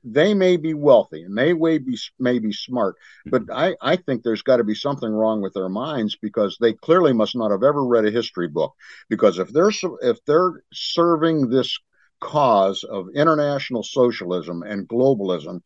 [0.05, 2.96] they may be wealthy and they may be may be smart,
[3.27, 3.77] but mm-hmm.
[3.83, 7.12] I I think there's got to be something wrong with their minds because they clearly
[7.12, 8.75] must not have ever read a history book.
[9.09, 11.79] Because if they're if they're serving this
[12.20, 15.61] cause of international socialism and globalism,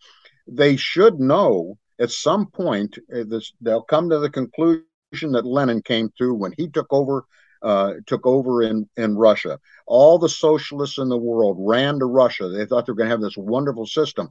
[0.47, 4.85] they should know at some point, uh, this, they'll come to the conclusion
[5.33, 7.25] that Lenin came to when he took over
[7.65, 9.59] uh, took over in, in Russia.
[9.87, 12.51] All the socialists in the world ran to Russia.
[12.51, 14.29] They thought they were going to have this wonderful system.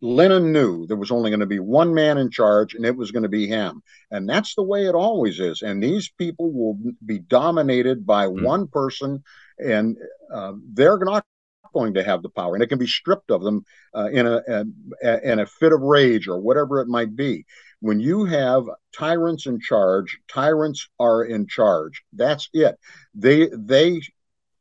[0.00, 3.12] Lenin knew there was only going to be one man in charge, and it was
[3.12, 3.84] going to be him.
[4.10, 5.62] And that's the way it always is.
[5.62, 8.42] And these people will be dominated by mm.
[8.42, 9.22] one person,
[9.58, 9.96] and
[10.34, 11.24] uh, they're not
[11.72, 14.42] going to have the power, and it can be stripped of them uh, in a,
[14.48, 17.44] a, in a fit of rage or whatever it might be.
[17.80, 18.64] When you have
[18.96, 22.02] tyrants in charge, tyrants are in charge.
[22.12, 22.76] That's it.
[23.14, 24.00] They they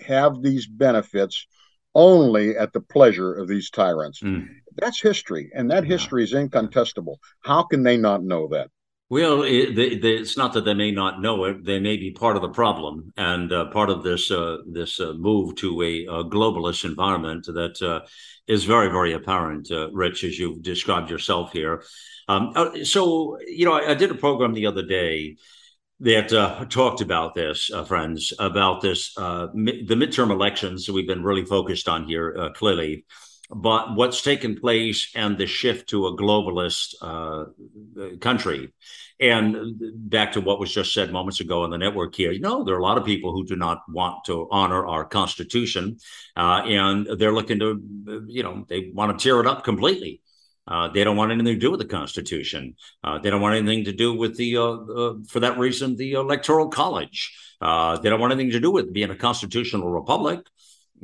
[0.01, 1.45] have these benefits
[1.93, 4.21] only at the pleasure of these tyrants.
[4.21, 4.47] Mm.
[4.75, 5.89] That's history, and that yeah.
[5.89, 7.19] history is incontestable.
[7.41, 8.69] How can they not know that?
[9.11, 12.11] Well, it, they, they, it's not that they may not know it; they may be
[12.11, 16.05] part of the problem and uh, part of this uh, this uh, move to a,
[16.29, 18.07] globalist environment that uh,
[18.47, 21.83] is very, very apparent, uh, Rich, as you've described yourself here.
[22.29, 25.35] Um, uh, so, you know, I, I, did a program the other day
[25.99, 26.29] that
[26.69, 29.13] talked about this, friends, about this
[29.53, 30.89] mi- the midterm elections.
[30.89, 33.03] we've been really focused on here, clearly
[33.53, 37.45] but what's taken place and the shift to a globalist uh,
[38.19, 38.73] country.
[39.19, 39.75] And
[40.09, 42.73] back to what was just said moments ago on the network here, you know, there
[42.73, 45.97] are a lot of people who do not want to honor our Constitution,
[46.35, 47.79] uh, and they're looking to,
[48.25, 50.21] you know, they want to tear it up completely.
[50.67, 52.75] Uh, they don't want anything to do with the Constitution.
[53.03, 56.13] Uh, they don't want anything to do with the, uh, uh, for that reason, the
[56.13, 57.37] Electoral College.
[57.59, 60.39] They don't want anything to do with being a constitutional republic.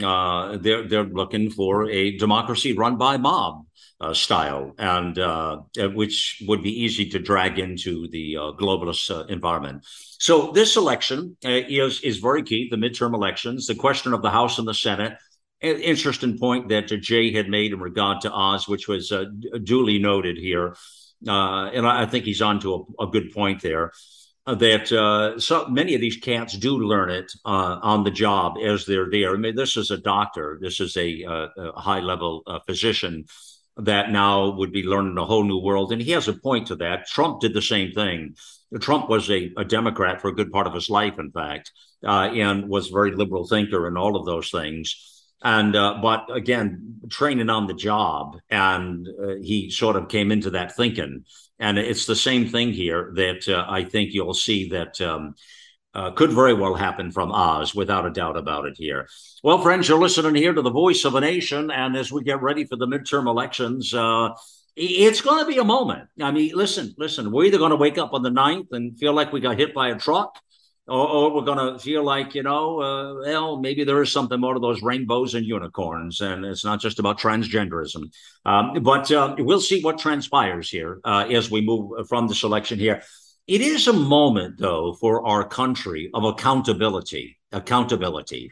[0.03, 3.65] Uh, they're they're looking for a democracy run by mob
[3.99, 9.09] uh, style, and uh, uh which would be easy to drag into the uh, globalist
[9.09, 9.83] uh, environment.
[10.19, 12.67] So this election is is very key.
[12.69, 15.17] The midterm elections, the question of the House and the Senate.
[15.59, 19.11] An interesting point that Jay had made in regard to Oz, which was
[19.63, 20.75] duly noted here,
[21.25, 23.91] and I, think he's on to a, a good point there
[24.55, 28.85] that uh, so many of these cats do learn it uh, on the job as
[28.85, 29.33] they're there.
[29.33, 33.25] I mean, this is a doctor, this is a, a high level uh, physician
[33.75, 35.91] that now would be learning a whole new world.
[35.91, 37.07] And he has a point to that.
[37.07, 38.35] Trump did the same thing.
[38.79, 41.71] Trump was a, a Democrat for a good part of his life, in fact,
[42.03, 46.25] uh, and was a very liberal thinker and all of those things and uh, but
[46.33, 49.07] again training on the job and
[49.39, 51.23] he sort of came into that thinking
[51.59, 55.35] and it's the same thing here that uh, i think you'll see that um,
[55.93, 59.07] uh, could very well happen from oz without a doubt about it here.
[59.43, 61.71] Well friends you're listening here to the voice of a nation.
[61.71, 64.29] And as we get ready for the midterm elections uh,
[64.75, 66.07] it's going to be a moment.
[66.21, 69.13] I mean listen listen we're either going to wake up on the 9th and feel
[69.13, 70.37] like we got hit by a truck
[70.87, 74.39] or, or we're going to feel like you know uh, well maybe there is something
[74.39, 78.11] more to those rainbows and unicorns and it's not just about transgenderism.
[78.45, 82.79] Um, but uh, we'll see what transpires here uh, as we move from the selection
[82.79, 83.01] here.
[83.47, 88.51] It is a moment though for our country of accountability accountability.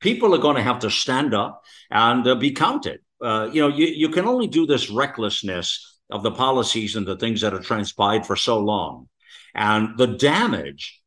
[0.00, 3.00] People are going to have to stand up and uh, be counted.
[3.22, 7.16] Uh, you know you, you can only do this recklessness of the policies and the
[7.16, 9.08] things that have transpired for so long.
[9.54, 10.99] And the damage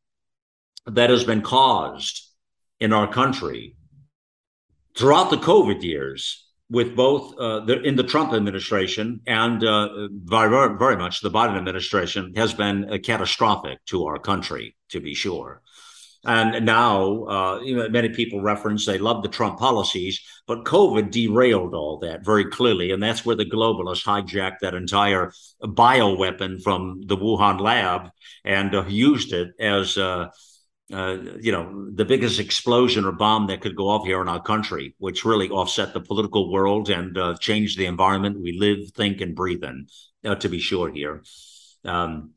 [0.86, 2.28] that has been caused
[2.80, 3.76] in our country
[4.96, 10.76] throughout the COVID years, with both uh, the, in the Trump administration and uh, very,
[10.78, 15.60] very much the Biden administration, has been uh, catastrophic to our country, to be sure.
[16.26, 21.10] And now, uh, you know, many people reference they love the Trump policies, but COVID
[21.10, 27.02] derailed all that very clearly, and that's where the globalists hijacked that entire bioweapon from
[27.04, 28.08] the Wuhan lab
[28.42, 29.98] and uh, used it as
[30.92, 34.42] uh, you know, the biggest explosion or bomb that could go off here in our
[34.42, 39.20] country, which really offset the political world and uh, change the environment we live, think,
[39.20, 39.86] and breathe in,
[40.24, 41.22] uh, to be sure here.
[41.84, 42.32] Um,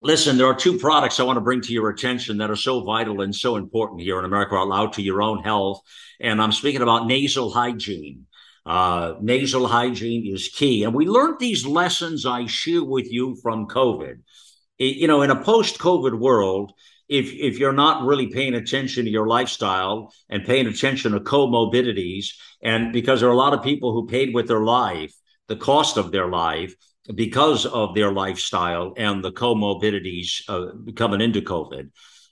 [0.00, 2.82] listen, there are two products I want to bring to your attention that are so
[2.84, 5.80] vital and so important here in America Out Loud to your own health.
[6.20, 8.26] And I'm speaking about nasal hygiene.
[8.64, 10.84] Uh, nasal hygiene is key.
[10.84, 14.20] And we learned these lessons I share with you from COVID.
[14.78, 16.72] You know, in a post COVID world,
[17.08, 22.34] if if you're not really paying attention to your lifestyle and paying attention to comorbidities
[22.62, 25.14] and because there are a lot of people who paid with their life
[25.48, 26.74] the cost of their life
[27.14, 31.90] because of their lifestyle and the comorbidities uh, coming into covid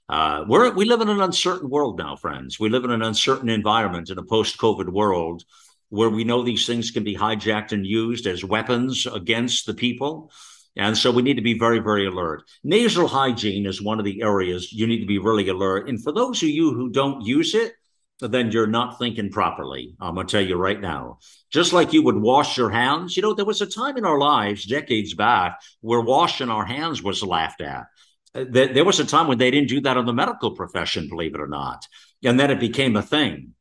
[0.09, 2.61] uh, we're, we live in an uncertain world now friends.
[2.61, 5.43] We live in an uncertain environment in a post-covid world
[5.89, 10.31] where we know these things can be hijacked and used as weapons against the people
[10.77, 12.45] and so we need to be very, very alert.
[12.65, 15.89] Nasal hygiene is one of the areas you need to be really alert.
[15.89, 17.73] And for those of you who don't use it,
[18.21, 19.95] then you're not thinking properly.
[20.01, 21.19] I'm going to tell you right now.
[21.51, 24.19] Just like you would wash your hands, you know, there was a time in our
[24.19, 27.87] lives, decades back, where washing our hands was laughed at.
[28.33, 31.41] There was a time when they didn't do that in the medical profession, believe it
[31.41, 31.87] or not.
[32.25, 33.55] And then it became a thing.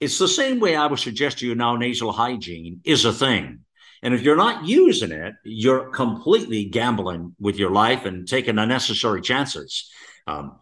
[0.00, 3.60] It's the same way I would suggest to you now nasal hygiene is a thing.
[4.04, 9.22] And if you're not using it, you're completely gambling with your life and taking unnecessary
[9.22, 9.90] chances.
[10.26, 10.60] Um,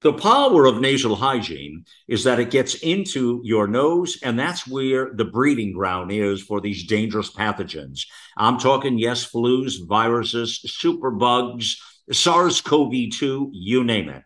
[0.00, 5.12] the power of nasal hygiene is that it gets into your nose, and that's where
[5.14, 8.00] the breeding ground is for these dangerous pathogens.
[8.36, 11.76] I'm talking, yes, flus, viruses, superbugs,
[12.10, 14.24] SARS CoV 2, you name it.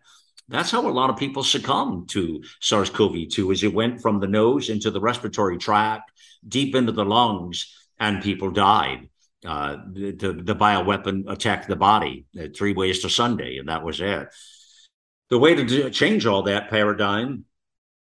[0.49, 4.19] That's how a lot of people succumb to SARS CoV 2 as it went from
[4.19, 6.11] the nose into the respiratory tract,
[6.47, 7.71] deep into the lungs
[8.01, 9.07] and people died.
[9.45, 12.25] Uh, the, the, bioweapon attacked the body.
[12.55, 14.27] Three ways to Sunday, and that was it.
[15.29, 17.45] The way to do, change all that paradigm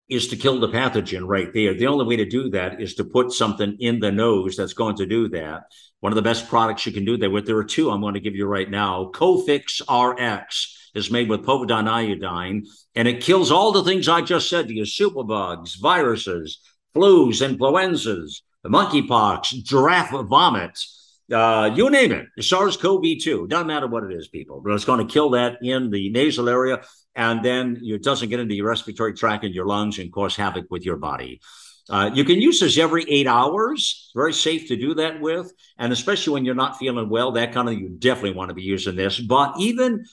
[0.09, 1.75] is to kill the pathogen right there.
[1.75, 4.97] The only way to do that is to put something in the nose that's going
[4.97, 5.65] to do that.
[6.01, 8.15] One of the best products you can do that with, there are two I'm going
[8.15, 9.11] to give you right now.
[9.13, 14.49] Cofix RX is made with povidone iodine, and it kills all the things I just
[14.49, 16.61] said to you superbugs, viruses,
[16.95, 20.79] flus, influenzas, monkeypox, giraffe vomit,
[21.33, 23.49] uh, you name it, SARS-CoV-2.
[23.49, 26.49] Doesn't matter what it is, people, but it's going to kill that in the nasal
[26.49, 26.83] area,
[27.15, 30.67] and then it doesn't get into your respiratory tract and your lungs and cause havoc
[30.71, 31.41] with your body.
[31.91, 34.11] Uh, you can use this every eight hours.
[34.15, 37.69] Very safe to do that with, and especially when you're not feeling well, that kind
[37.69, 39.19] of you definitely want to be using this.
[39.19, 40.05] But even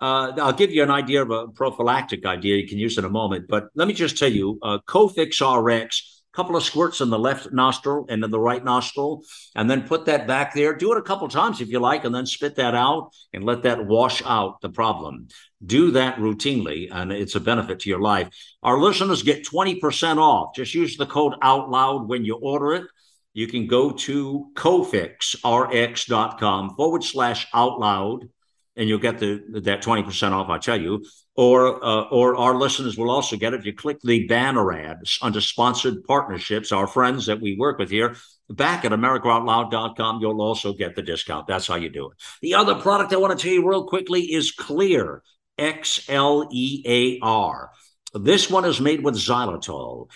[0.00, 3.10] uh, I'll give you an idea of a prophylactic idea you can use in a
[3.10, 3.46] moment.
[3.48, 7.52] But let me just tell you, uh, Cofix RX couple of squirts in the left
[7.52, 9.22] nostril and in the right nostril,
[9.54, 10.74] and then put that back there.
[10.74, 13.62] Do it a couple times if you like, and then spit that out and let
[13.62, 15.28] that wash out the problem.
[15.64, 18.28] Do that routinely, and it's a benefit to your life.
[18.62, 20.54] Our listeners get 20% off.
[20.54, 22.84] Just use the code out loud when you order it.
[23.32, 28.28] You can go to cofixrx.com forward slash out loud
[28.76, 31.04] and you'll get the that 20% off, I tell you.
[31.40, 35.18] Or uh, or our listeners will also get it if you click the banner ads
[35.22, 38.16] under sponsored partnerships, our friends that we work with here.
[38.50, 41.46] Back at AmericaOutloud.com, you'll also get the discount.
[41.46, 42.18] That's how you do it.
[42.42, 45.20] The other product I want to tell you real quickly is Xlear
[45.56, 47.70] X L E A R.
[48.12, 50.10] This one is made with xylitol.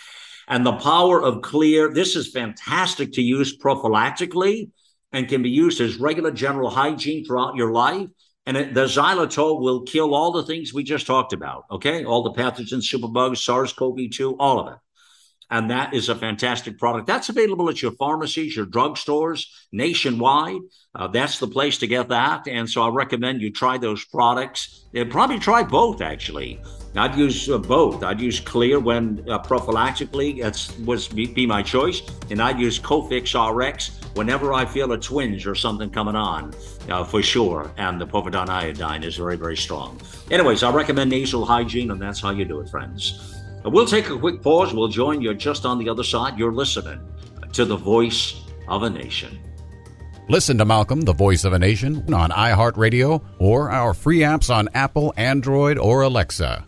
[0.47, 4.73] And the power of Xlear this is fantastic to use prophylactically
[5.11, 8.09] and can be used as regular general hygiene throughout your life.
[8.47, 11.65] And the xylitol will kill all the things we just talked about.
[11.71, 12.05] Okay.
[12.05, 14.79] All the pathogens, superbugs, SARS CoV 2, all of it.
[15.51, 17.07] And that is a fantastic product.
[17.07, 20.61] That's available at your pharmacies, your drugstores nationwide.
[20.95, 22.49] Uh, that's the place to get that.
[22.49, 24.87] And so I recommend you try those products.
[24.95, 26.61] And probably try both, actually.
[26.97, 28.05] I'd use uh, both.
[28.05, 30.41] I'd use Xlear when uh, prophylactically.
[30.41, 34.99] That's was be, be, my choice, and I'd use Cofix RX whenever I feel a
[34.99, 36.55] twinge or something coming on,
[36.89, 37.71] uh, for sure.
[37.77, 40.01] And the povidone iodine is very, very strong.
[40.31, 43.35] Anyways, I recommend nasal hygiene, and that's how you do it, friends.
[43.65, 44.75] Uh, we'll take a quick pause.
[44.75, 46.39] We'll join you just on the other side.
[46.39, 47.01] You're listening
[47.53, 49.39] to the voice of a nation.
[50.29, 54.69] Listen to Malcolm, the voice of a nation, on iHeartRadio or our free apps on
[54.75, 56.67] Apple, Android, or Alexa.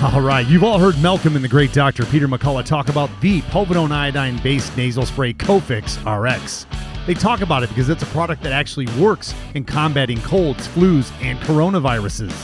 [0.00, 2.04] All right, you've all heard Malcolm and the great Dr.
[2.06, 6.66] Peter McCullough talk about the povidone iodine based nasal spray Cofix RX.
[7.08, 11.10] They talk about it because it's a product that actually works in combating colds, flus,
[11.22, 12.34] and coronaviruses.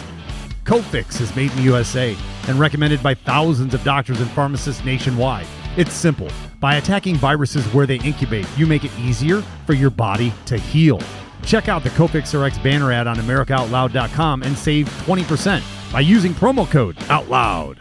[0.64, 2.16] Cofix is made in the USA
[2.48, 5.46] and recommended by thousands of doctors and pharmacists nationwide.
[5.76, 6.30] It's simple.
[6.60, 10.98] By attacking viruses where they incubate, you make it easier for your body to heal.
[11.44, 16.66] Check out the Cofix RX banner ad on AmericaOutloud.com and save 20% by using promo
[16.70, 17.80] code OUTLOUD.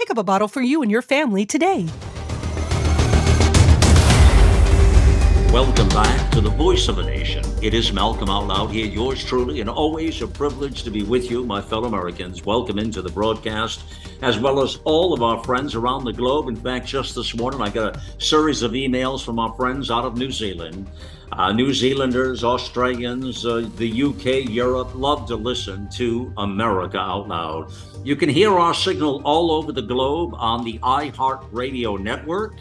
[0.00, 1.84] Pick up a bottle for you and your family today.
[5.52, 7.44] Welcome back to the Voice of a Nation.
[7.60, 11.28] It is Malcolm Out Loud here, yours truly, and always a privilege to be with
[11.28, 12.44] you, my fellow Americans.
[12.44, 13.82] Welcome into the broadcast,
[14.22, 16.46] as well as all of our friends around the globe.
[16.46, 20.04] In fact, just this morning, I got a series of emails from our friends out
[20.04, 20.88] of New Zealand
[21.32, 27.72] uh, New Zealanders, Australians, uh, the UK, Europe love to listen to America Out Loud.
[28.04, 32.54] You can hear our signal all over the globe on the iHeart Radio network.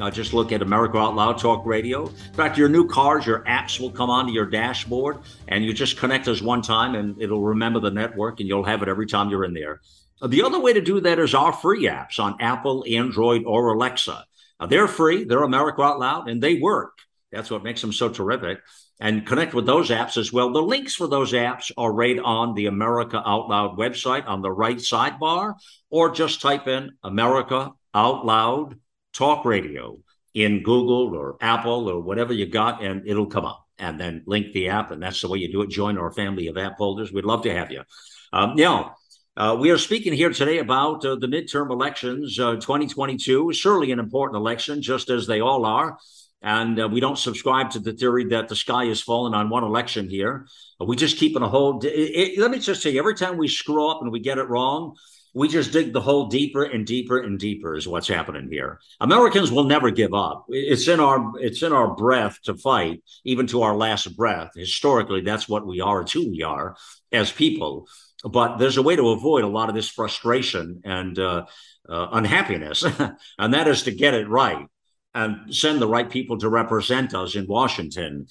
[0.00, 2.06] Uh, just look at America Out Loud Talk Radio.
[2.06, 5.98] In fact, your new cars, your apps will come onto your dashboard, and you just
[5.98, 9.28] connect us one time, and it'll remember the network, and you'll have it every time
[9.28, 9.80] you're in there.
[10.26, 14.24] The other way to do that is our free apps on Apple, Android, or Alexa.
[14.58, 15.24] Uh, they're free.
[15.24, 16.98] They're America Out Loud, and they work.
[17.32, 18.58] That's what makes them so terrific.
[19.00, 20.52] And connect with those apps as well.
[20.52, 24.52] The links for those apps are right on the America Out Loud website on the
[24.52, 25.54] right sidebar,
[25.90, 28.76] or just type in America Out Loud
[29.12, 29.98] Talk Radio
[30.34, 33.66] in Google or Apple or whatever you got, and it'll come up.
[33.78, 35.70] And then link the app, and that's the way you do it.
[35.70, 37.12] Join our family of app holders.
[37.12, 37.82] We'd love to have you.
[38.30, 38.96] Um, now,
[39.36, 43.54] uh, we are speaking here today about uh, the midterm elections, uh, 2022.
[43.54, 45.96] Surely an important election, just as they all are.
[46.42, 49.64] And uh, we don't subscribe to the theory that the sky is falling on one
[49.64, 50.46] election here.
[50.78, 51.80] We just keep in a hole.
[51.82, 54.48] It, it, let me just say, every time we screw up and we get it
[54.48, 54.96] wrong,
[55.34, 58.80] we just dig the hole deeper and deeper and deeper is what's happening here.
[59.00, 60.46] Americans will never give up.
[60.48, 64.50] It's in our it's in our breath to fight, even to our last breath.
[64.54, 66.02] Historically, that's what we are.
[66.02, 66.76] It's who we are
[67.12, 67.86] as people.
[68.24, 71.46] But there's a way to avoid a lot of this frustration and uh,
[71.88, 72.84] uh, unhappiness,
[73.38, 74.66] and that is to get it right
[75.14, 78.26] and send the right people to represent us in Washington.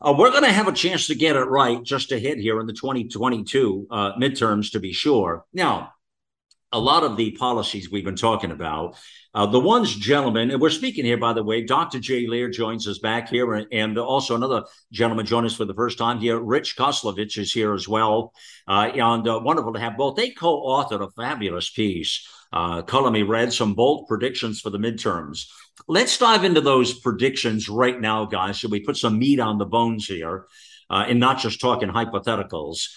[0.00, 2.66] Uh, we're going to have a chance to get it right just ahead here in
[2.66, 5.44] the 2022 uh, midterms, to be sure.
[5.52, 5.92] Now,
[6.74, 8.96] a lot of the policies we've been talking about,
[9.32, 12.00] uh, the ones, gentlemen, and we're speaking here, by the way, Dr.
[12.00, 15.74] Jay Lehr joins us back here, and, and also another gentleman join us for the
[15.74, 16.38] first time here.
[16.38, 18.32] Rich Kozlovich is here as well.
[18.66, 20.16] Uh, and uh, wonderful to have both.
[20.16, 22.28] They co authored a fabulous piece.
[22.52, 25.46] Uh, Color Me Red, some bold predictions for the midterms.
[25.88, 29.66] Let's dive into those predictions right now, guys, so we put some meat on the
[29.66, 30.46] bones here
[30.90, 32.88] uh, and not just talking hypotheticals.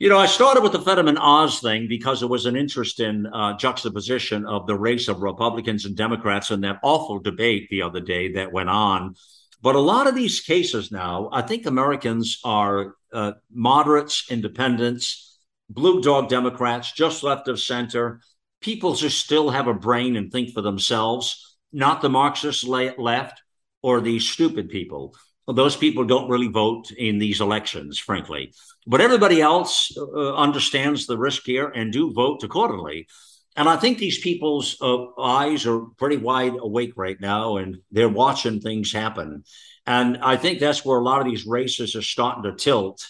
[0.00, 3.56] You know, I started with the Fetterman Oz thing because it was an interesting uh,
[3.56, 8.34] juxtaposition of the race of Republicans and Democrats in that awful debate the other day
[8.34, 9.16] that went on.
[9.60, 15.36] But a lot of these cases now, I think Americans are uh, moderates, independents,
[15.68, 18.20] blue dog Democrats, just left of center,
[18.60, 23.42] people who still have a brain and think for themselves not the Marxist left
[23.82, 25.16] or the stupid people.
[25.54, 28.52] Those people don't really vote in these elections, frankly.
[28.86, 33.08] But everybody else uh, understands the risk here and do vote accordingly.
[33.56, 38.08] And I think these people's uh, eyes are pretty wide awake right now and they're
[38.08, 39.42] watching things happen.
[39.84, 43.04] And I think that's where a lot of these races are starting to tilt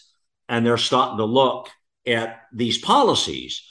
[0.49, 1.68] and they're starting to look
[2.07, 3.62] at these policies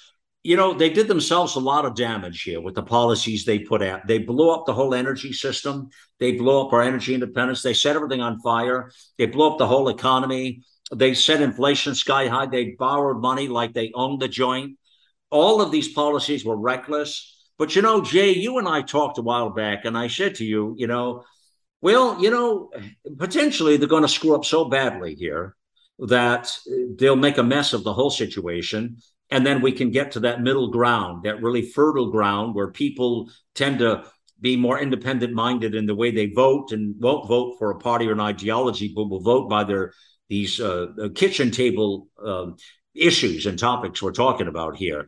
[0.47, 3.81] you know, they did themselves a lot of damage here with the policies they put
[3.81, 4.07] out.
[4.07, 5.89] They blew up the whole energy system.
[6.21, 7.61] They blew up our energy independence.
[7.61, 8.89] They set everything on fire.
[9.17, 10.61] They blew up the whole economy.
[10.95, 12.45] They set inflation sky high.
[12.45, 14.77] They borrowed money like they owned the joint.
[15.31, 17.49] All of these policies were reckless.
[17.57, 20.45] But, you know, Jay, you and I talked a while back, and I said to
[20.45, 21.25] you, you know,
[21.81, 22.71] well, you know,
[23.17, 25.57] potentially they're going to screw up so badly here
[25.99, 26.57] that
[26.95, 28.99] they'll make a mess of the whole situation
[29.29, 33.29] and then we can get to that middle ground that really fertile ground where people
[33.55, 34.03] tend to
[34.39, 38.07] be more independent minded in the way they vote and won't vote for a party
[38.07, 39.93] or an ideology but will vote by their
[40.29, 42.47] these uh, uh kitchen table uh,
[42.93, 45.07] issues and topics we're talking about here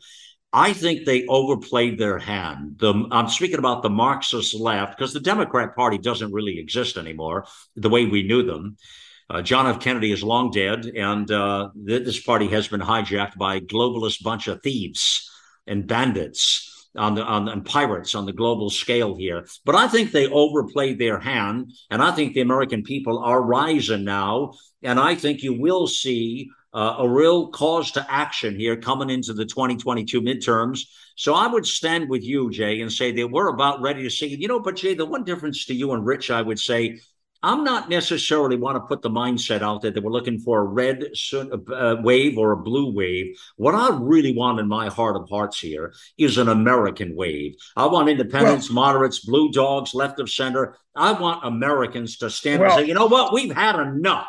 [0.52, 2.78] I think they overplayed their hand.
[2.80, 7.46] The, I'm speaking about the Marxist left because the Democrat Party doesn't really exist anymore
[7.76, 8.78] the way we knew them.
[9.30, 9.80] Uh, John F.
[9.80, 14.24] Kennedy is long dead, and uh, th- this party has been hijacked by a globalist
[14.24, 15.30] bunch of thieves
[15.68, 19.46] and bandits on the on and pirates on the global scale here.
[19.66, 24.04] But I think they overplayed their hand, and I think the American people are rising
[24.04, 29.10] now, and I think you will see uh, a real cause to action here coming
[29.10, 30.82] into the 2022 midterms.
[31.16, 34.28] So I would stand with you, Jay, and say that we're about ready to see.
[34.28, 37.00] You know, but Jay, the one difference to you and Rich, I would say,
[37.42, 40.64] I'm not necessarily want to put the mindset out there that we're looking for a
[40.64, 43.38] red uh, wave or a blue wave.
[43.56, 47.56] What I really want in my heart of hearts here is an American wave.
[47.78, 50.76] I want independents, well, moderates, blue dogs, left of center.
[50.96, 54.28] I want Americans to stand well, and say, you know what, we've had enough.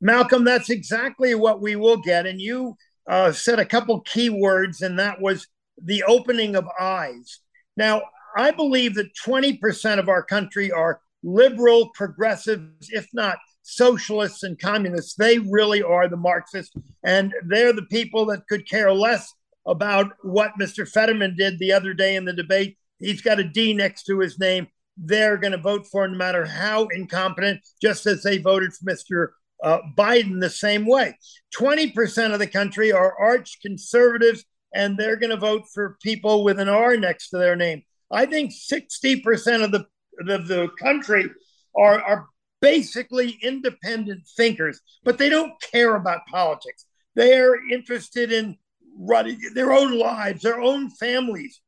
[0.00, 2.26] Malcolm, that's exactly what we will get.
[2.26, 2.76] And you
[3.08, 5.46] uh, said a couple key words, and that was
[5.82, 7.40] the opening of eyes.
[7.76, 8.02] Now,
[8.36, 15.14] I believe that 20% of our country are liberal progressives, if not socialists and communists.
[15.14, 19.32] They really are the Marxists, and they're the people that could care less
[19.66, 20.88] about what Mr.
[20.88, 22.78] Fetterman did the other day in the debate.
[22.98, 24.68] He's got a D next to his name.
[24.96, 28.90] They're going to vote for him no matter how incompetent, just as they voted for
[28.90, 29.28] Mr.
[29.62, 31.16] Uh, Biden the same way.
[31.56, 34.44] 20% of the country are arch conservatives,
[34.74, 37.82] and they're going to vote for people with an R next to their name.
[38.10, 39.86] I think 60% of the
[40.18, 41.30] the, the country
[41.76, 42.26] are, are
[42.60, 46.86] basically independent thinkers, but they don't care about politics.
[47.14, 48.56] They're interested in
[48.98, 51.60] running their own lives, their own families.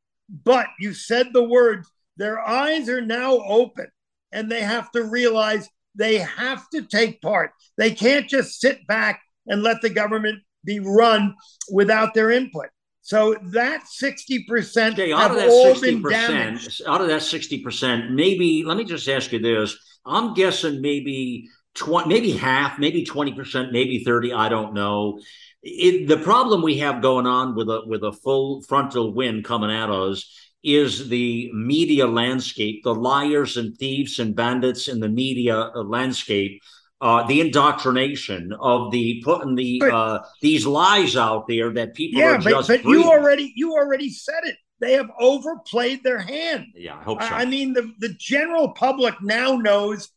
[0.43, 3.87] But you said the words Their eyes are now open
[4.31, 7.51] and they have to realize they have to take part.
[7.77, 11.35] They can't just sit back and let the government be run
[11.71, 12.67] without their input.
[13.01, 18.83] So that 60% okay, out of that 60%, out of that 60%, maybe let me
[18.83, 19.75] just ask you this.
[20.05, 25.19] I'm guessing maybe 20 maybe half, maybe 20%, maybe 30, I don't know.
[25.63, 29.71] It, the problem we have going on with a with a full frontal wind coming
[29.71, 30.25] at us
[30.63, 36.61] is the media landscape, the liars and thieves and bandits in the media uh, landscape
[37.01, 42.21] uh, the indoctrination of the putting the but, uh, these lies out there that people
[42.21, 42.67] yeah, are just.
[42.67, 44.55] But, but you already you already said it.
[44.79, 46.67] They have overplayed their hand.
[46.75, 47.27] Yeah, I hope so.
[47.27, 50.09] I mean, the the general public now knows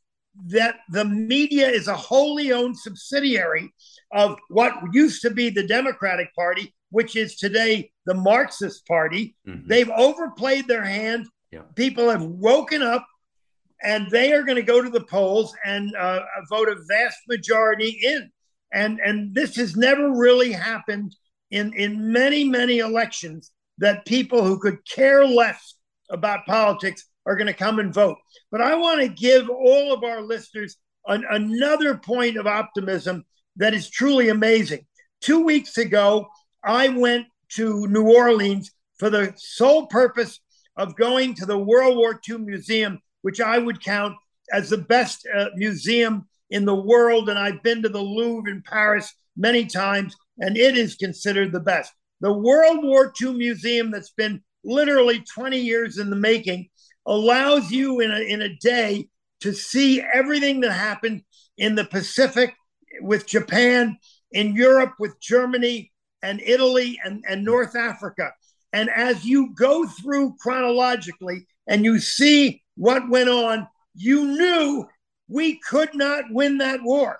[0.48, 3.72] that the media is a wholly owned subsidiary
[4.12, 9.36] of what used to be the Democratic Party, which is today the Marxist Party.
[9.48, 9.68] Mm-hmm.
[9.68, 11.26] They've overplayed their hand.
[11.50, 11.62] Yeah.
[11.76, 13.06] People have woken up
[13.82, 17.98] and they are going to go to the polls and uh, vote a vast majority
[18.02, 18.30] in.
[18.72, 21.14] And and this has never really happened
[21.50, 25.76] in in many many elections that people who could care less
[26.10, 28.16] about politics are going to come and vote.
[28.50, 33.24] But I want to give all of our listeners an, another point of optimism
[33.56, 34.86] that is truly amazing.
[35.20, 36.26] Two weeks ago,
[36.64, 40.40] I went to New Orleans for the sole purpose
[40.76, 44.16] of going to the World War II Museum which I would count
[44.52, 47.30] as the best uh, museum in the world.
[47.30, 51.60] And I've been to the Louvre in Paris many times, and it is considered the
[51.60, 51.90] best.
[52.20, 56.68] The World War II Museum, that's been literally 20 years in the making,
[57.06, 59.08] allows you in a, in a day
[59.40, 61.22] to see everything that happened
[61.56, 62.54] in the Pacific
[63.00, 63.96] with Japan,
[64.32, 65.90] in Europe with Germany
[66.22, 68.32] and Italy and, and North Africa.
[68.74, 74.86] And as you go through chronologically and you see what went on, you knew
[75.28, 77.18] we could not win that war.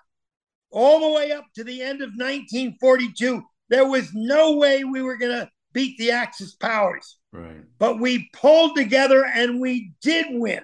[0.71, 5.17] All the way up to the end of 1942, there was no way we were
[5.17, 7.17] going to beat the Axis powers.
[7.33, 7.63] Right.
[7.79, 10.63] But we pulled together and we did win.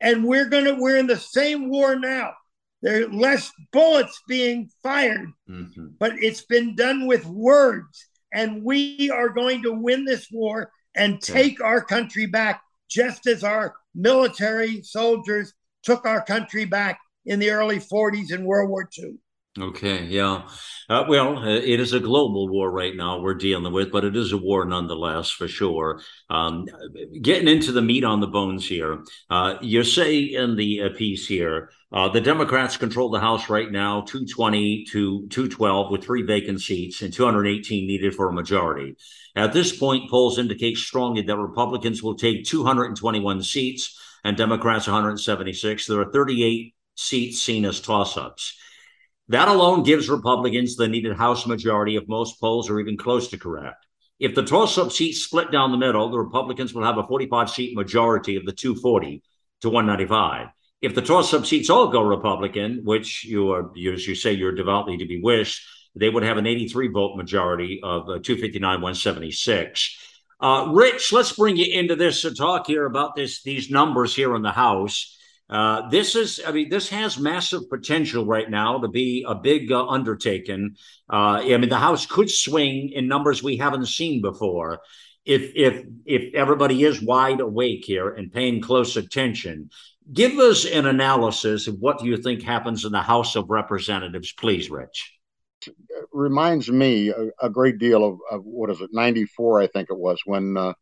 [0.00, 2.32] And we're going to, we're in the same war now.
[2.82, 5.88] There are less bullets being fired, mm-hmm.
[5.98, 8.06] but it's been done with words.
[8.32, 13.44] And we are going to win this war and take our country back just as
[13.44, 19.14] our military soldiers took our country back in the early 40s in World War II.
[19.58, 20.42] Okay, yeah.
[20.88, 24.14] Uh, well, uh, it is a global war right now we're dealing with, but it
[24.14, 26.02] is a war nonetheless, for sure.
[26.28, 26.66] Um,
[27.22, 31.26] getting into the meat on the bones here, uh, you say in the uh, piece
[31.26, 36.60] here, uh, the Democrats control the House right now, 220 to 212, with three vacant
[36.60, 38.96] seats and 218 needed for a majority.
[39.36, 45.86] At this point, polls indicate strongly that Republicans will take 221 seats and Democrats 176.
[45.86, 48.58] There are 38 seats seen as toss ups.
[49.28, 53.38] That alone gives Republicans the needed House majority if most polls are even close to
[53.38, 53.86] correct.
[54.18, 57.50] If the toss up seats split down the middle, the Republicans will have a 45
[57.50, 59.22] seat majority of the 240
[59.60, 60.48] to 195.
[60.82, 64.54] If the toss up seats all go Republican, which you are, as you say, you're
[64.54, 69.98] devoutly to be wished, they would have an 83 vote majority of uh, 259 176.
[70.38, 74.34] Uh, Rich, let's bring you into this to talk here about this these numbers here
[74.36, 75.14] in the House.
[75.48, 79.70] Uh, this is, I mean, this has massive potential right now to be a big
[79.70, 80.74] uh, undertaking.
[81.10, 84.80] Uh, I mean, the House could swing in numbers we haven't seen before
[85.24, 89.70] if if if everybody is wide awake here and paying close attention.
[90.12, 94.32] Give us an analysis of what do you think happens in the House of Representatives,
[94.32, 95.12] please, Rich.
[95.66, 95.74] It
[96.12, 99.98] reminds me a, a great deal of, of, what is it, '94, I think it
[99.98, 100.74] was, when uh,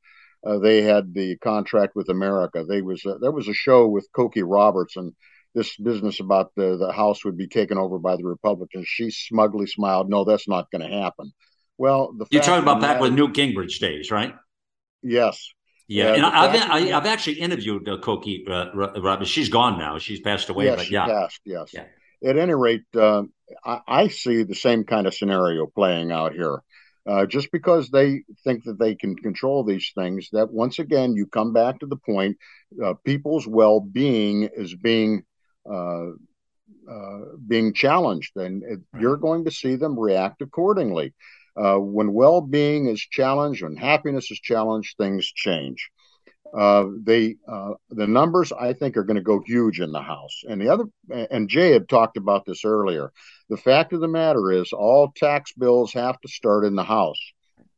[0.44, 2.64] uh, they had the contract with America.
[2.68, 5.12] They was uh, there was a show with Cokie Roberts and
[5.54, 8.86] this business about the the House would be taken over by the Republicans.
[8.86, 11.32] She smugly smiled, "No, that's not going to happen."
[11.78, 14.34] Well, the you're talking about back with Newt Gingrich days, right?
[15.02, 15.48] Yes.
[15.86, 19.30] Yeah, and I've I, have actually interviewed uh, Cokie uh, Roberts.
[19.30, 20.66] She's gone now; she's passed away.
[20.66, 21.40] Yes, but yeah, passed.
[21.44, 21.70] Yes.
[21.74, 21.84] Yeah.
[22.24, 23.24] At any rate, uh,
[23.64, 26.62] I, I, see the same kind of scenario playing out here.
[27.06, 31.26] Uh, just because they think that they can control these things, that once again, you
[31.26, 32.38] come back to the point
[32.82, 35.22] uh, people's well being is being.
[35.70, 36.12] Uh,
[36.90, 41.14] uh, being challenged, and it, you're going to see them react accordingly.
[41.56, 45.90] Uh, when well-being is challenged, when happiness is challenged, things change.
[46.56, 50.42] Uh, they uh, the numbers I think are going to go huge in the House.
[50.48, 50.84] And the other
[51.30, 53.10] and Jay had talked about this earlier.
[53.48, 57.18] The fact of the matter is, all tax bills have to start in the House.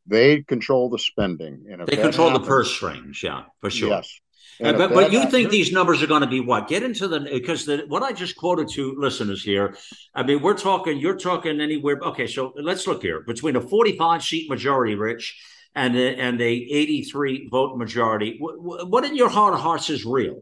[0.05, 1.65] They control the spending.
[1.71, 3.89] And they control happens, the purse strings, yeah, for sure.
[3.89, 4.19] Yes.
[4.63, 6.67] Uh, but but you think these numbers are going to be what?
[6.67, 9.75] Get into the because the what I just quoted to listeners here.
[10.15, 10.97] I mean, we're talking.
[10.97, 11.99] You're talking anywhere.
[12.01, 15.39] Okay, so let's look here between a 45 seat majority, Rich,
[15.75, 18.37] and a, and a 83 vote majority.
[18.39, 20.41] What, what in your heart of hearts is real?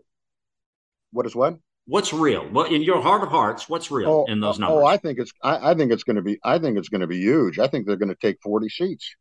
[1.11, 1.57] What is what?
[1.87, 2.49] What's real?
[2.49, 3.69] What in your heart of hearts?
[3.69, 4.83] What's real oh, in those oh, numbers?
[4.83, 7.01] Oh, I think it's I, I think it's going to be I think it's going
[7.01, 7.59] to be huge.
[7.59, 9.15] I think they're going to take 40 seats.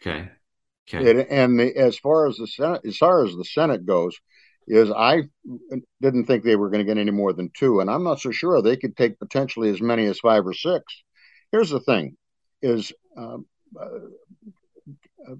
[0.00, 0.30] Okay.
[0.92, 1.26] Okay.
[1.30, 4.18] and the, as far as the Senate, as far as the Senate goes,
[4.66, 5.22] is I
[6.00, 8.30] didn't think they were going to get any more than two, and I'm not so
[8.30, 10.84] sure they could take potentially as many as five or six.
[11.52, 12.16] Here's the thing:
[12.62, 13.46] is um,
[13.80, 13.88] uh,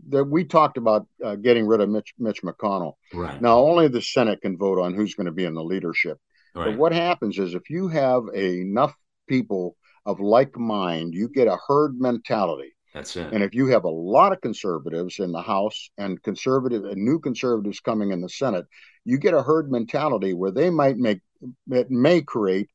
[0.08, 2.94] that we talked about uh, getting rid of Mitch, Mitch McConnell.
[3.12, 3.40] Right.
[3.40, 6.18] Now, only the Senate can vote on who's going to be in the leadership.
[6.54, 6.66] Right.
[6.66, 8.94] But what happens is if you have enough
[9.28, 9.76] people
[10.06, 12.74] of like mind, you get a herd mentality.
[12.92, 13.32] That's it.
[13.32, 17.18] And if you have a lot of conservatives in the House and conservative and new
[17.20, 18.66] conservatives coming in the Senate,
[19.04, 21.20] you get a herd mentality where they might make
[21.70, 22.68] it may create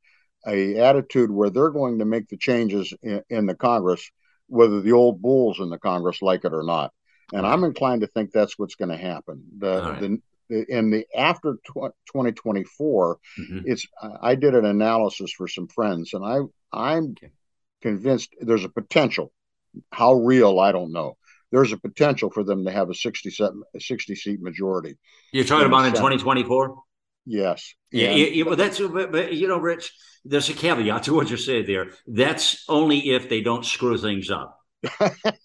[0.47, 4.09] a attitude where they're going to make the changes in, in the Congress,
[4.47, 6.91] whether the old bulls in the Congress like it or not.
[7.33, 9.43] And I'm inclined to think that's what's going to happen.
[9.57, 10.01] The, right.
[10.01, 11.57] the in the after
[12.11, 13.63] 2024 Mhm.
[13.65, 13.87] it's
[14.21, 16.37] i did an analysis for some friends and i
[16.71, 17.15] i'm
[17.81, 19.31] convinced there's a potential
[19.91, 21.17] how real i don't know
[21.51, 24.97] there's a potential for them to have a 60 seat, 60 seat majority
[25.31, 26.75] You're talking in about in 2024.
[27.25, 29.91] yes Yeah, yeah, yeah, well, that's but, you know, Rich.
[30.27, 31.91] There's a caveat to what you said there.
[32.07, 34.59] That's only if they don't screw things up.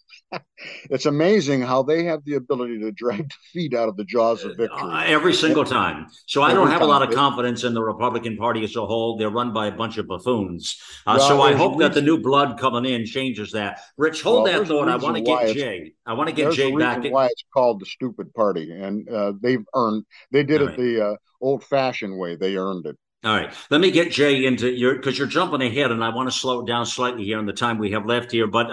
[0.90, 4.56] it's amazing how they have the ability to drag defeat out of the jaws of
[4.56, 6.06] victory Uh, every single time.
[6.26, 9.16] So I don't have a lot of confidence in the Republican Party as a whole.
[9.16, 10.80] They're run by a bunch of buffoons.
[11.06, 13.80] Uh, Well, so I hope that the new blood coming in changes that.
[13.96, 14.88] Rich, hold Well, that thought.
[14.88, 15.94] I want to get Jay.
[16.06, 17.02] I want to get Jay back.
[17.10, 20.78] why it's called the stupid party and uh, they've earned they did All it right.
[20.78, 24.70] the uh, old fashioned way they earned it All right, let me get Jay into
[24.70, 27.46] your because you're jumping ahead, and I want to slow it down slightly here in
[27.46, 28.46] the time we have left here.
[28.46, 28.70] But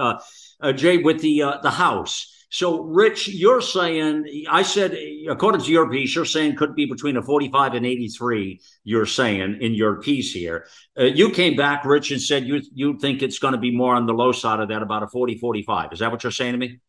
[0.59, 4.97] uh, Jay, with the uh, the House, so Rich, you're saying I said
[5.29, 8.61] according to your piece, you're saying could be between a 45 and 83.
[8.85, 10.65] You're saying in your piece here,
[10.97, 13.95] uh, you came back, Rich, and said you you think it's going to be more
[13.95, 15.93] on the low side of that, about a 40 45.
[15.93, 16.79] Is that what you're saying to me?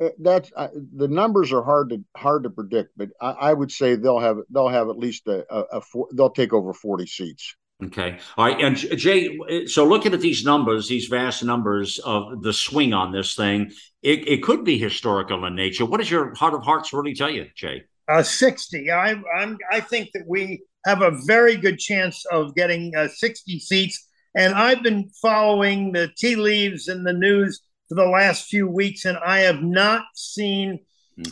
[0.00, 3.72] Uh, that's uh, the numbers are hard to hard to predict, but I, I would
[3.72, 7.06] say they'll have they'll have at least a, a, a four, they'll take over forty
[7.06, 7.56] seats.
[7.84, 8.18] Okay.
[8.36, 8.60] All right.
[8.60, 13.36] And Jay, so looking at these numbers, these vast numbers of the swing on this
[13.36, 13.70] thing,
[14.02, 15.86] it, it could be historical in nature.
[15.86, 17.84] What does your heart of hearts really tell you, Jay?
[18.08, 18.90] Uh, 60.
[18.90, 23.60] I, I'm, I think that we have a very good chance of getting uh, 60
[23.60, 24.08] seats.
[24.34, 29.04] And I've been following the tea leaves in the news for the last few weeks,
[29.04, 30.80] and I have not seen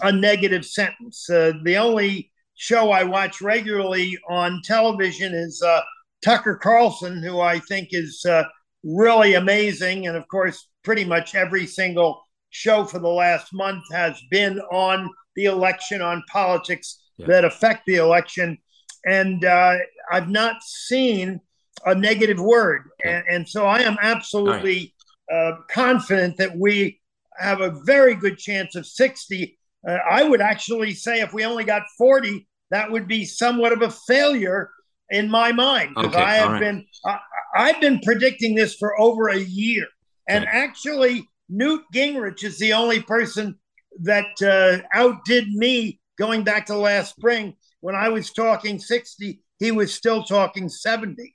[0.03, 1.29] a negative sentence.
[1.29, 5.83] Uh, the only show I watch regularly on television is uh,
[6.27, 8.43] Tucker Carlson, who I think is uh,
[8.83, 10.09] really amazing.
[10.09, 12.21] And of course, pretty much every single
[12.51, 17.27] show for the last month has been on the election, on politics Yeah.
[17.29, 18.59] that affect the election.
[19.05, 19.77] And uh,
[20.11, 21.41] I've not seen
[21.85, 22.83] a negative word.
[23.05, 24.95] And, and so I am absolutely
[25.33, 27.01] uh, confident that we
[27.39, 29.57] have a very good chance of 60.
[29.89, 33.83] Uh, I would actually say if we only got 40, that would be somewhat of
[33.83, 34.71] a failure
[35.11, 36.61] in my mind because Okay, I have right.
[36.61, 37.19] been I,
[37.57, 39.87] I've been predicting this for over a year,
[40.29, 40.53] and Okay.
[40.53, 43.59] actually Newt Gingrich is the only person
[44.03, 49.41] that uh, outdid me going back to last spring when I was talking 60.
[49.59, 51.35] He was still talking 70.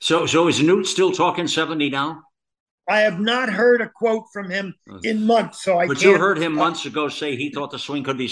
[0.00, 2.22] So, so is Newt still talking 70 now?
[2.88, 6.38] I have not heard a quote from him in months, so I But you heard
[6.38, 8.26] him months ago say he thought the swing could be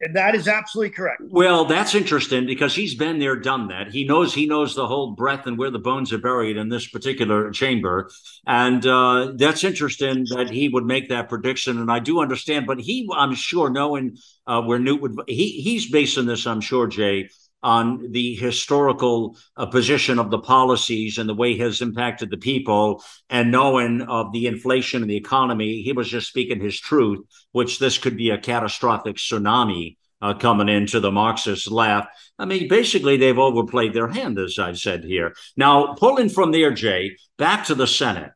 [0.00, 0.14] 70?
[0.14, 1.22] That is absolutely correct.
[1.24, 3.88] Well, that's interesting because he's been there, done that.
[3.88, 6.86] He knows he knows the whole breadth and where the bones are buried in this
[6.86, 8.10] particular chamber,
[8.46, 11.78] and uh, that's interesting that he would make that prediction.
[11.78, 15.90] And I do understand, but he, I'm sure, knowing uh, where Newt would, he he's
[15.90, 17.30] basing this, I'm sure, Jay,
[17.62, 22.36] on the historical uh, position of the policies and the way it has impacted the
[22.36, 25.82] people, and knowing of the inflation and the economy.
[25.82, 27.20] He was just speaking his truth,
[27.52, 32.08] which this could be a catastrophic tsunami uh, coming into the Marxist left.
[32.38, 35.34] I mean, basically, they've overplayed their hand, as I said here.
[35.56, 38.32] Now, pulling from there, Jay, back to the Senate.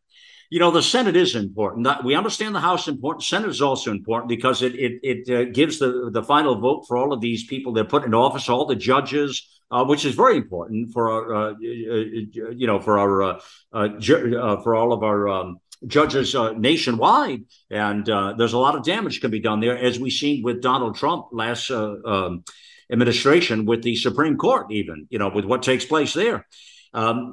[0.52, 1.88] You know, the Senate is important.
[2.04, 3.24] We understand the House important.
[3.24, 6.98] Senate is also important because it it it uh, gives the the final vote for
[6.98, 10.36] all of these people they're put in office, all the judges, uh, which is very
[10.36, 13.40] important for our, uh, you know, for our uh,
[13.72, 17.44] uh, ju- uh, for all of our um, judges nationwide.
[17.70, 18.04] And
[18.36, 21.28] there's a lot of damage can be done there, as we seen with Donald Trump
[21.32, 22.44] last um,
[22.90, 26.46] administration with the Supreme Court, even you know, with what takes place there.
[26.92, 27.32] Um,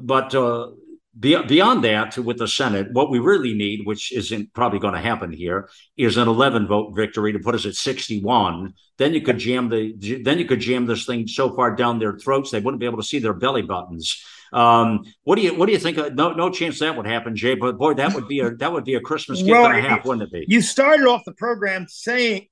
[0.00, 0.70] but uh,
[1.18, 5.32] beyond that, with the Senate, what we really need, which isn't probably going to happen
[5.32, 8.72] here, is an 11 vote victory to put us at 61.
[8.98, 12.16] Then you could jam the then you could jam this thing so far down their
[12.18, 14.22] throats they wouldn't be able to see their belly buttons.
[14.52, 15.96] Um, what do you what do you think?
[16.14, 17.54] No no chance that would happen, Jay.
[17.54, 19.88] But boy, that would be a that would be a Christmas gift well, and a
[19.88, 20.44] half, wouldn't it be?
[20.48, 22.46] You started off the program saying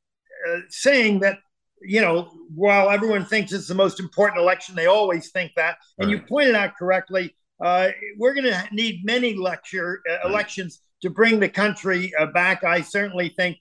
[0.48, 1.38] uh, saying that
[1.82, 6.11] you know while everyone thinks it's the most important election, they always think that, and
[6.11, 6.18] right.
[6.18, 11.40] you pointed out correctly uh, we're going to need many lecture uh, elections to bring
[11.40, 12.64] the country uh, back.
[12.64, 13.58] I certainly think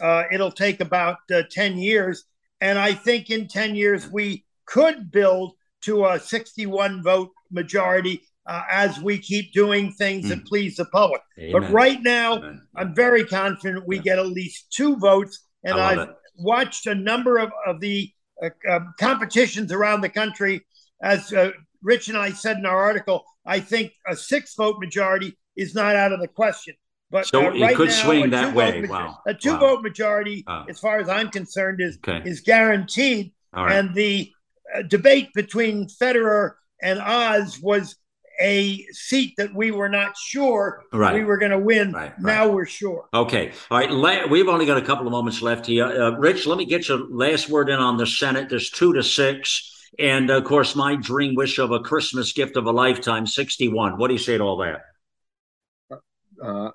[0.00, 2.24] uh, it'll take about uh, 10 years.
[2.60, 8.62] And I think in 10 years, we could build to a 61 vote majority uh,
[8.70, 10.28] as we keep doing things mm.
[10.30, 11.20] that please the public.
[11.38, 11.52] Amen.
[11.52, 12.62] But right now, Amen.
[12.76, 14.02] I'm very confident we yeah.
[14.02, 15.46] get at least two votes.
[15.64, 16.16] And I've it.
[16.38, 18.10] watched a number of, of the
[18.98, 20.64] competitions around the country.
[21.02, 21.32] As
[21.82, 25.96] Rich and I said in our article, I think a six vote majority is not
[25.96, 26.74] out of the question.
[27.10, 28.86] But so uh, right it could now, swing that way.
[28.86, 29.18] wow.
[29.26, 29.58] A two wow.
[29.58, 32.28] vote majority, uh, as far as I'm concerned, is okay.
[32.28, 33.32] is guaranteed.
[33.54, 33.72] Right.
[33.72, 34.32] And the
[34.74, 37.96] uh, debate between Federer and Oz was
[38.40, 41.14] a seat that we were not sure right.
[41.14, 41.92] we were going to win.
[41.92, 43.08] Right, now we're sure.
[43.12, 43.52] Okay.
[43.70, 43.90] All right.
[43.90, 45.84] La- we've only got a couple of moments left here.
[45.84, 48.48] Uh, Rich, let me get your last word in on the Senate.
[48.48, 49.68] There's two to six.
[49.98, 53.98] And of course, my dream wish of a Christmas gift of a lifetime, 61.
[53.98, 54.82] What do you say to all that?
[56.42, 56.70] Uh,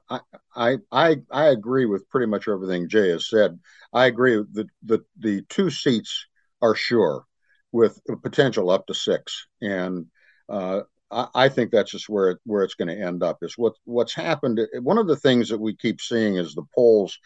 [0.56, 3.60] I, I I agree with pretty much everything Jay has said.
[3.92, 6.26] I agree that the the two seats
[6.62, 7.26] are sure,
[7.72, 10.06] with potential up to six, and
[10.48, 13.40] uh, I, I, think that's just where it, where it's going to end up.
[13.42, 14.62] Is what what's happened.
[14.82, 17.18] One of the things that we keep seeing is the polls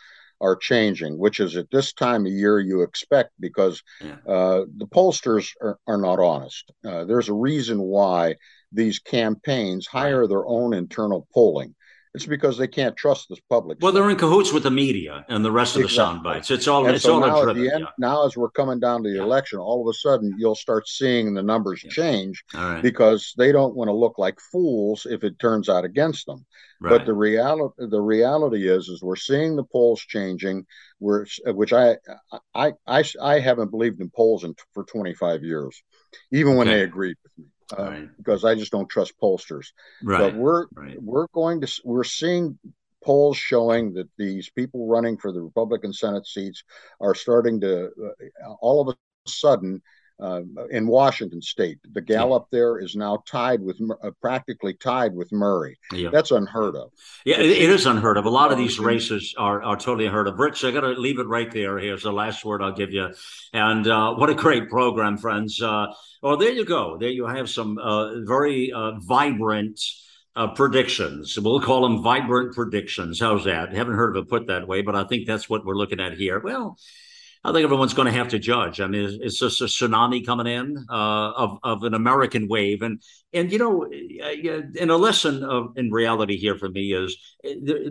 [0.41, 4.15] are changing, which is at this time of year you expect because yeah.
[4.27, 6.71] uh, the pollsters are, are not honest.
[6.85, 8.35] Uh, there's a reason why
[8.71, 11.75] these campaigns hire their own internal polling.
[12.13, 13.77] It's because they can't trust this public.
[13.79, 15.95] Well, they're in cahoots with the media and the rest of exactly.
[15.95, 16.51] the sound bites.
[16.51, 17.85] It's all and it's so all now, driven, end, yeah.
[17.97, 19.23] now as we're coming down to the yeah.
[19.23, 21.91] election, all of a sudden you'll start seeing the numbers yeah.
[21.91, 22.43] change
[22.81, 26.45] because they don't want to look like fools if it turns out against them.
[26.81, 26.97] Right.
[26.97, 30.65] But the reality the reality is is we're seeing the polls changing.
[30.99, 31.95] We're, which I
[32.53, 35.81] I I, I haven't believed in polls in, for 25 years,
[36.31, 36.79] even when okay.
[36.79, 37.45] they agreed with me
[37.77, 38.17] uh, right.
[38.17, 39.67] because I just don't trust pollsters.
[40.03, 40.19] Right.
[40.19, 41.01] But we're right.
[41.01, 42.57] we're going to we're seeing
[43.03, 46.63] polls showing that these people running for the Republican Senate seats
[46.99, 49.81] are starting to uh, all of a sudden
[50.21, 51.79] uh, in Washington State.
[51.93, 52.57] The Gallup yeah.
[52.57, 55.77] there is now tied with uh, practically tied with Murray.
[55.91, 56.09] Yeah.
[56.11, 56.91] That's unheard of.
[57.25, 58.25] Yeah, it, it is unheard of.
[58.25, 60.39] A lot of these races are, are totally unheard of.
[60.39, 61.79] Rich, I got to leave it right there.
[61.79, 63.09] Here's the last word I'll give you.
[63.53, 65.61] And uh, what a great program, friends.
[65.61, 65.87] Uh,
[66.21, 66.97] well, there you go.
[66.97, 69.79] There you have some uh, very uh, vibrant.
[70.33, 71.37] Uh, predictions.
[71.37, 73.19] We'll call them vibrant predictions.
[73.19, 73.73] How's that?
[73.73, 76.13] haven't heard of it put that way, but I think that's what we're looking at
[76.13, 76.39] here.
[76.39, 76.77] Well,
[77.43, 78.79] I think everyone's going to have to judge.
[78.79, 83.01] I mean, it's just a tsunami coming in uh, of of an American wave, and
[83.33, 83.89] and you know,
[84.79, 87.17] and a lesson of in reality here for me is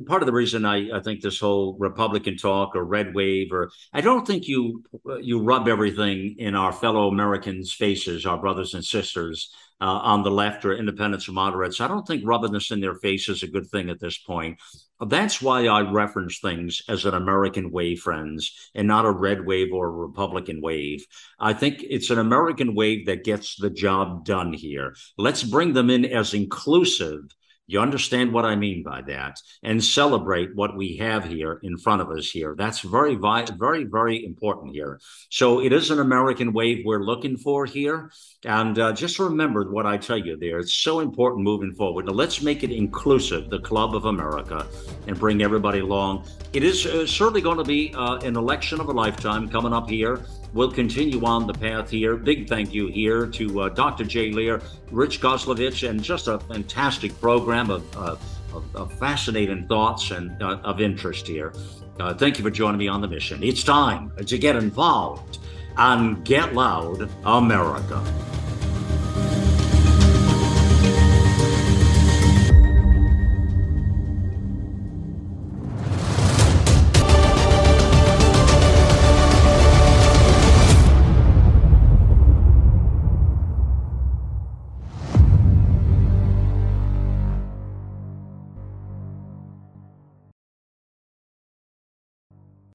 [0.07, 3.73] part of the reason I I think this whole Republican talk or red wave or
[3.93, 4.85] I don't think you
[5.21, 10.31] you rub everything in our fellow Americans' faces, our brothers and sisters uh, on the
[10.31, 11.81] left or independents or moderates.
[11.81, 14.59] I don't think rubbing this in their face is a good thing at this point.
[15.07, 19.73] That's why I reference things as an American wave, friends, and not a red wave
[19.73, 21.07] or a Republican wave.
[21.39, 24.95] I think it's an American wave that gets the job done here.
[25.17, 27.23] Let's bring them in as inclusive
[27.71, 32.03] you understand what I mean by that, and celebrate what we have here in front
[32.03, 32.57] of us here.
[32.59, 35.01] That's very, very, very important here.
[35.31, 38.11] So it is an American wave we're looking for here,
[38.45, 40.59] and uh, just remember what I tell you there.
[40.59, 42.07] It's so important moving forward.
[42.07, 44.67] Now let's make it inclusive, the Club of America,
[45.07, 46.27] and bring everybody along.
[46.53, 49.89] It is uh, certainly going to be uh, an election of a lifetime coming up
[49.89, 52.17] here we'll continue on the path here.
[52.17, 54.05] Big thank you here to uh, Dr.
[54.05, 58.17] Jay Lehr, Rich Kozlovich, and just a fantastic program of, uh,
[58.53, 61.53] of, of fascinating thoughts and uh, of interest here.
[61.99, 63.43] Uh, thank you for joining me on the mission.
[63.43, 65.39] It's time to get involved
[65.77, 68.03] and get loud, America.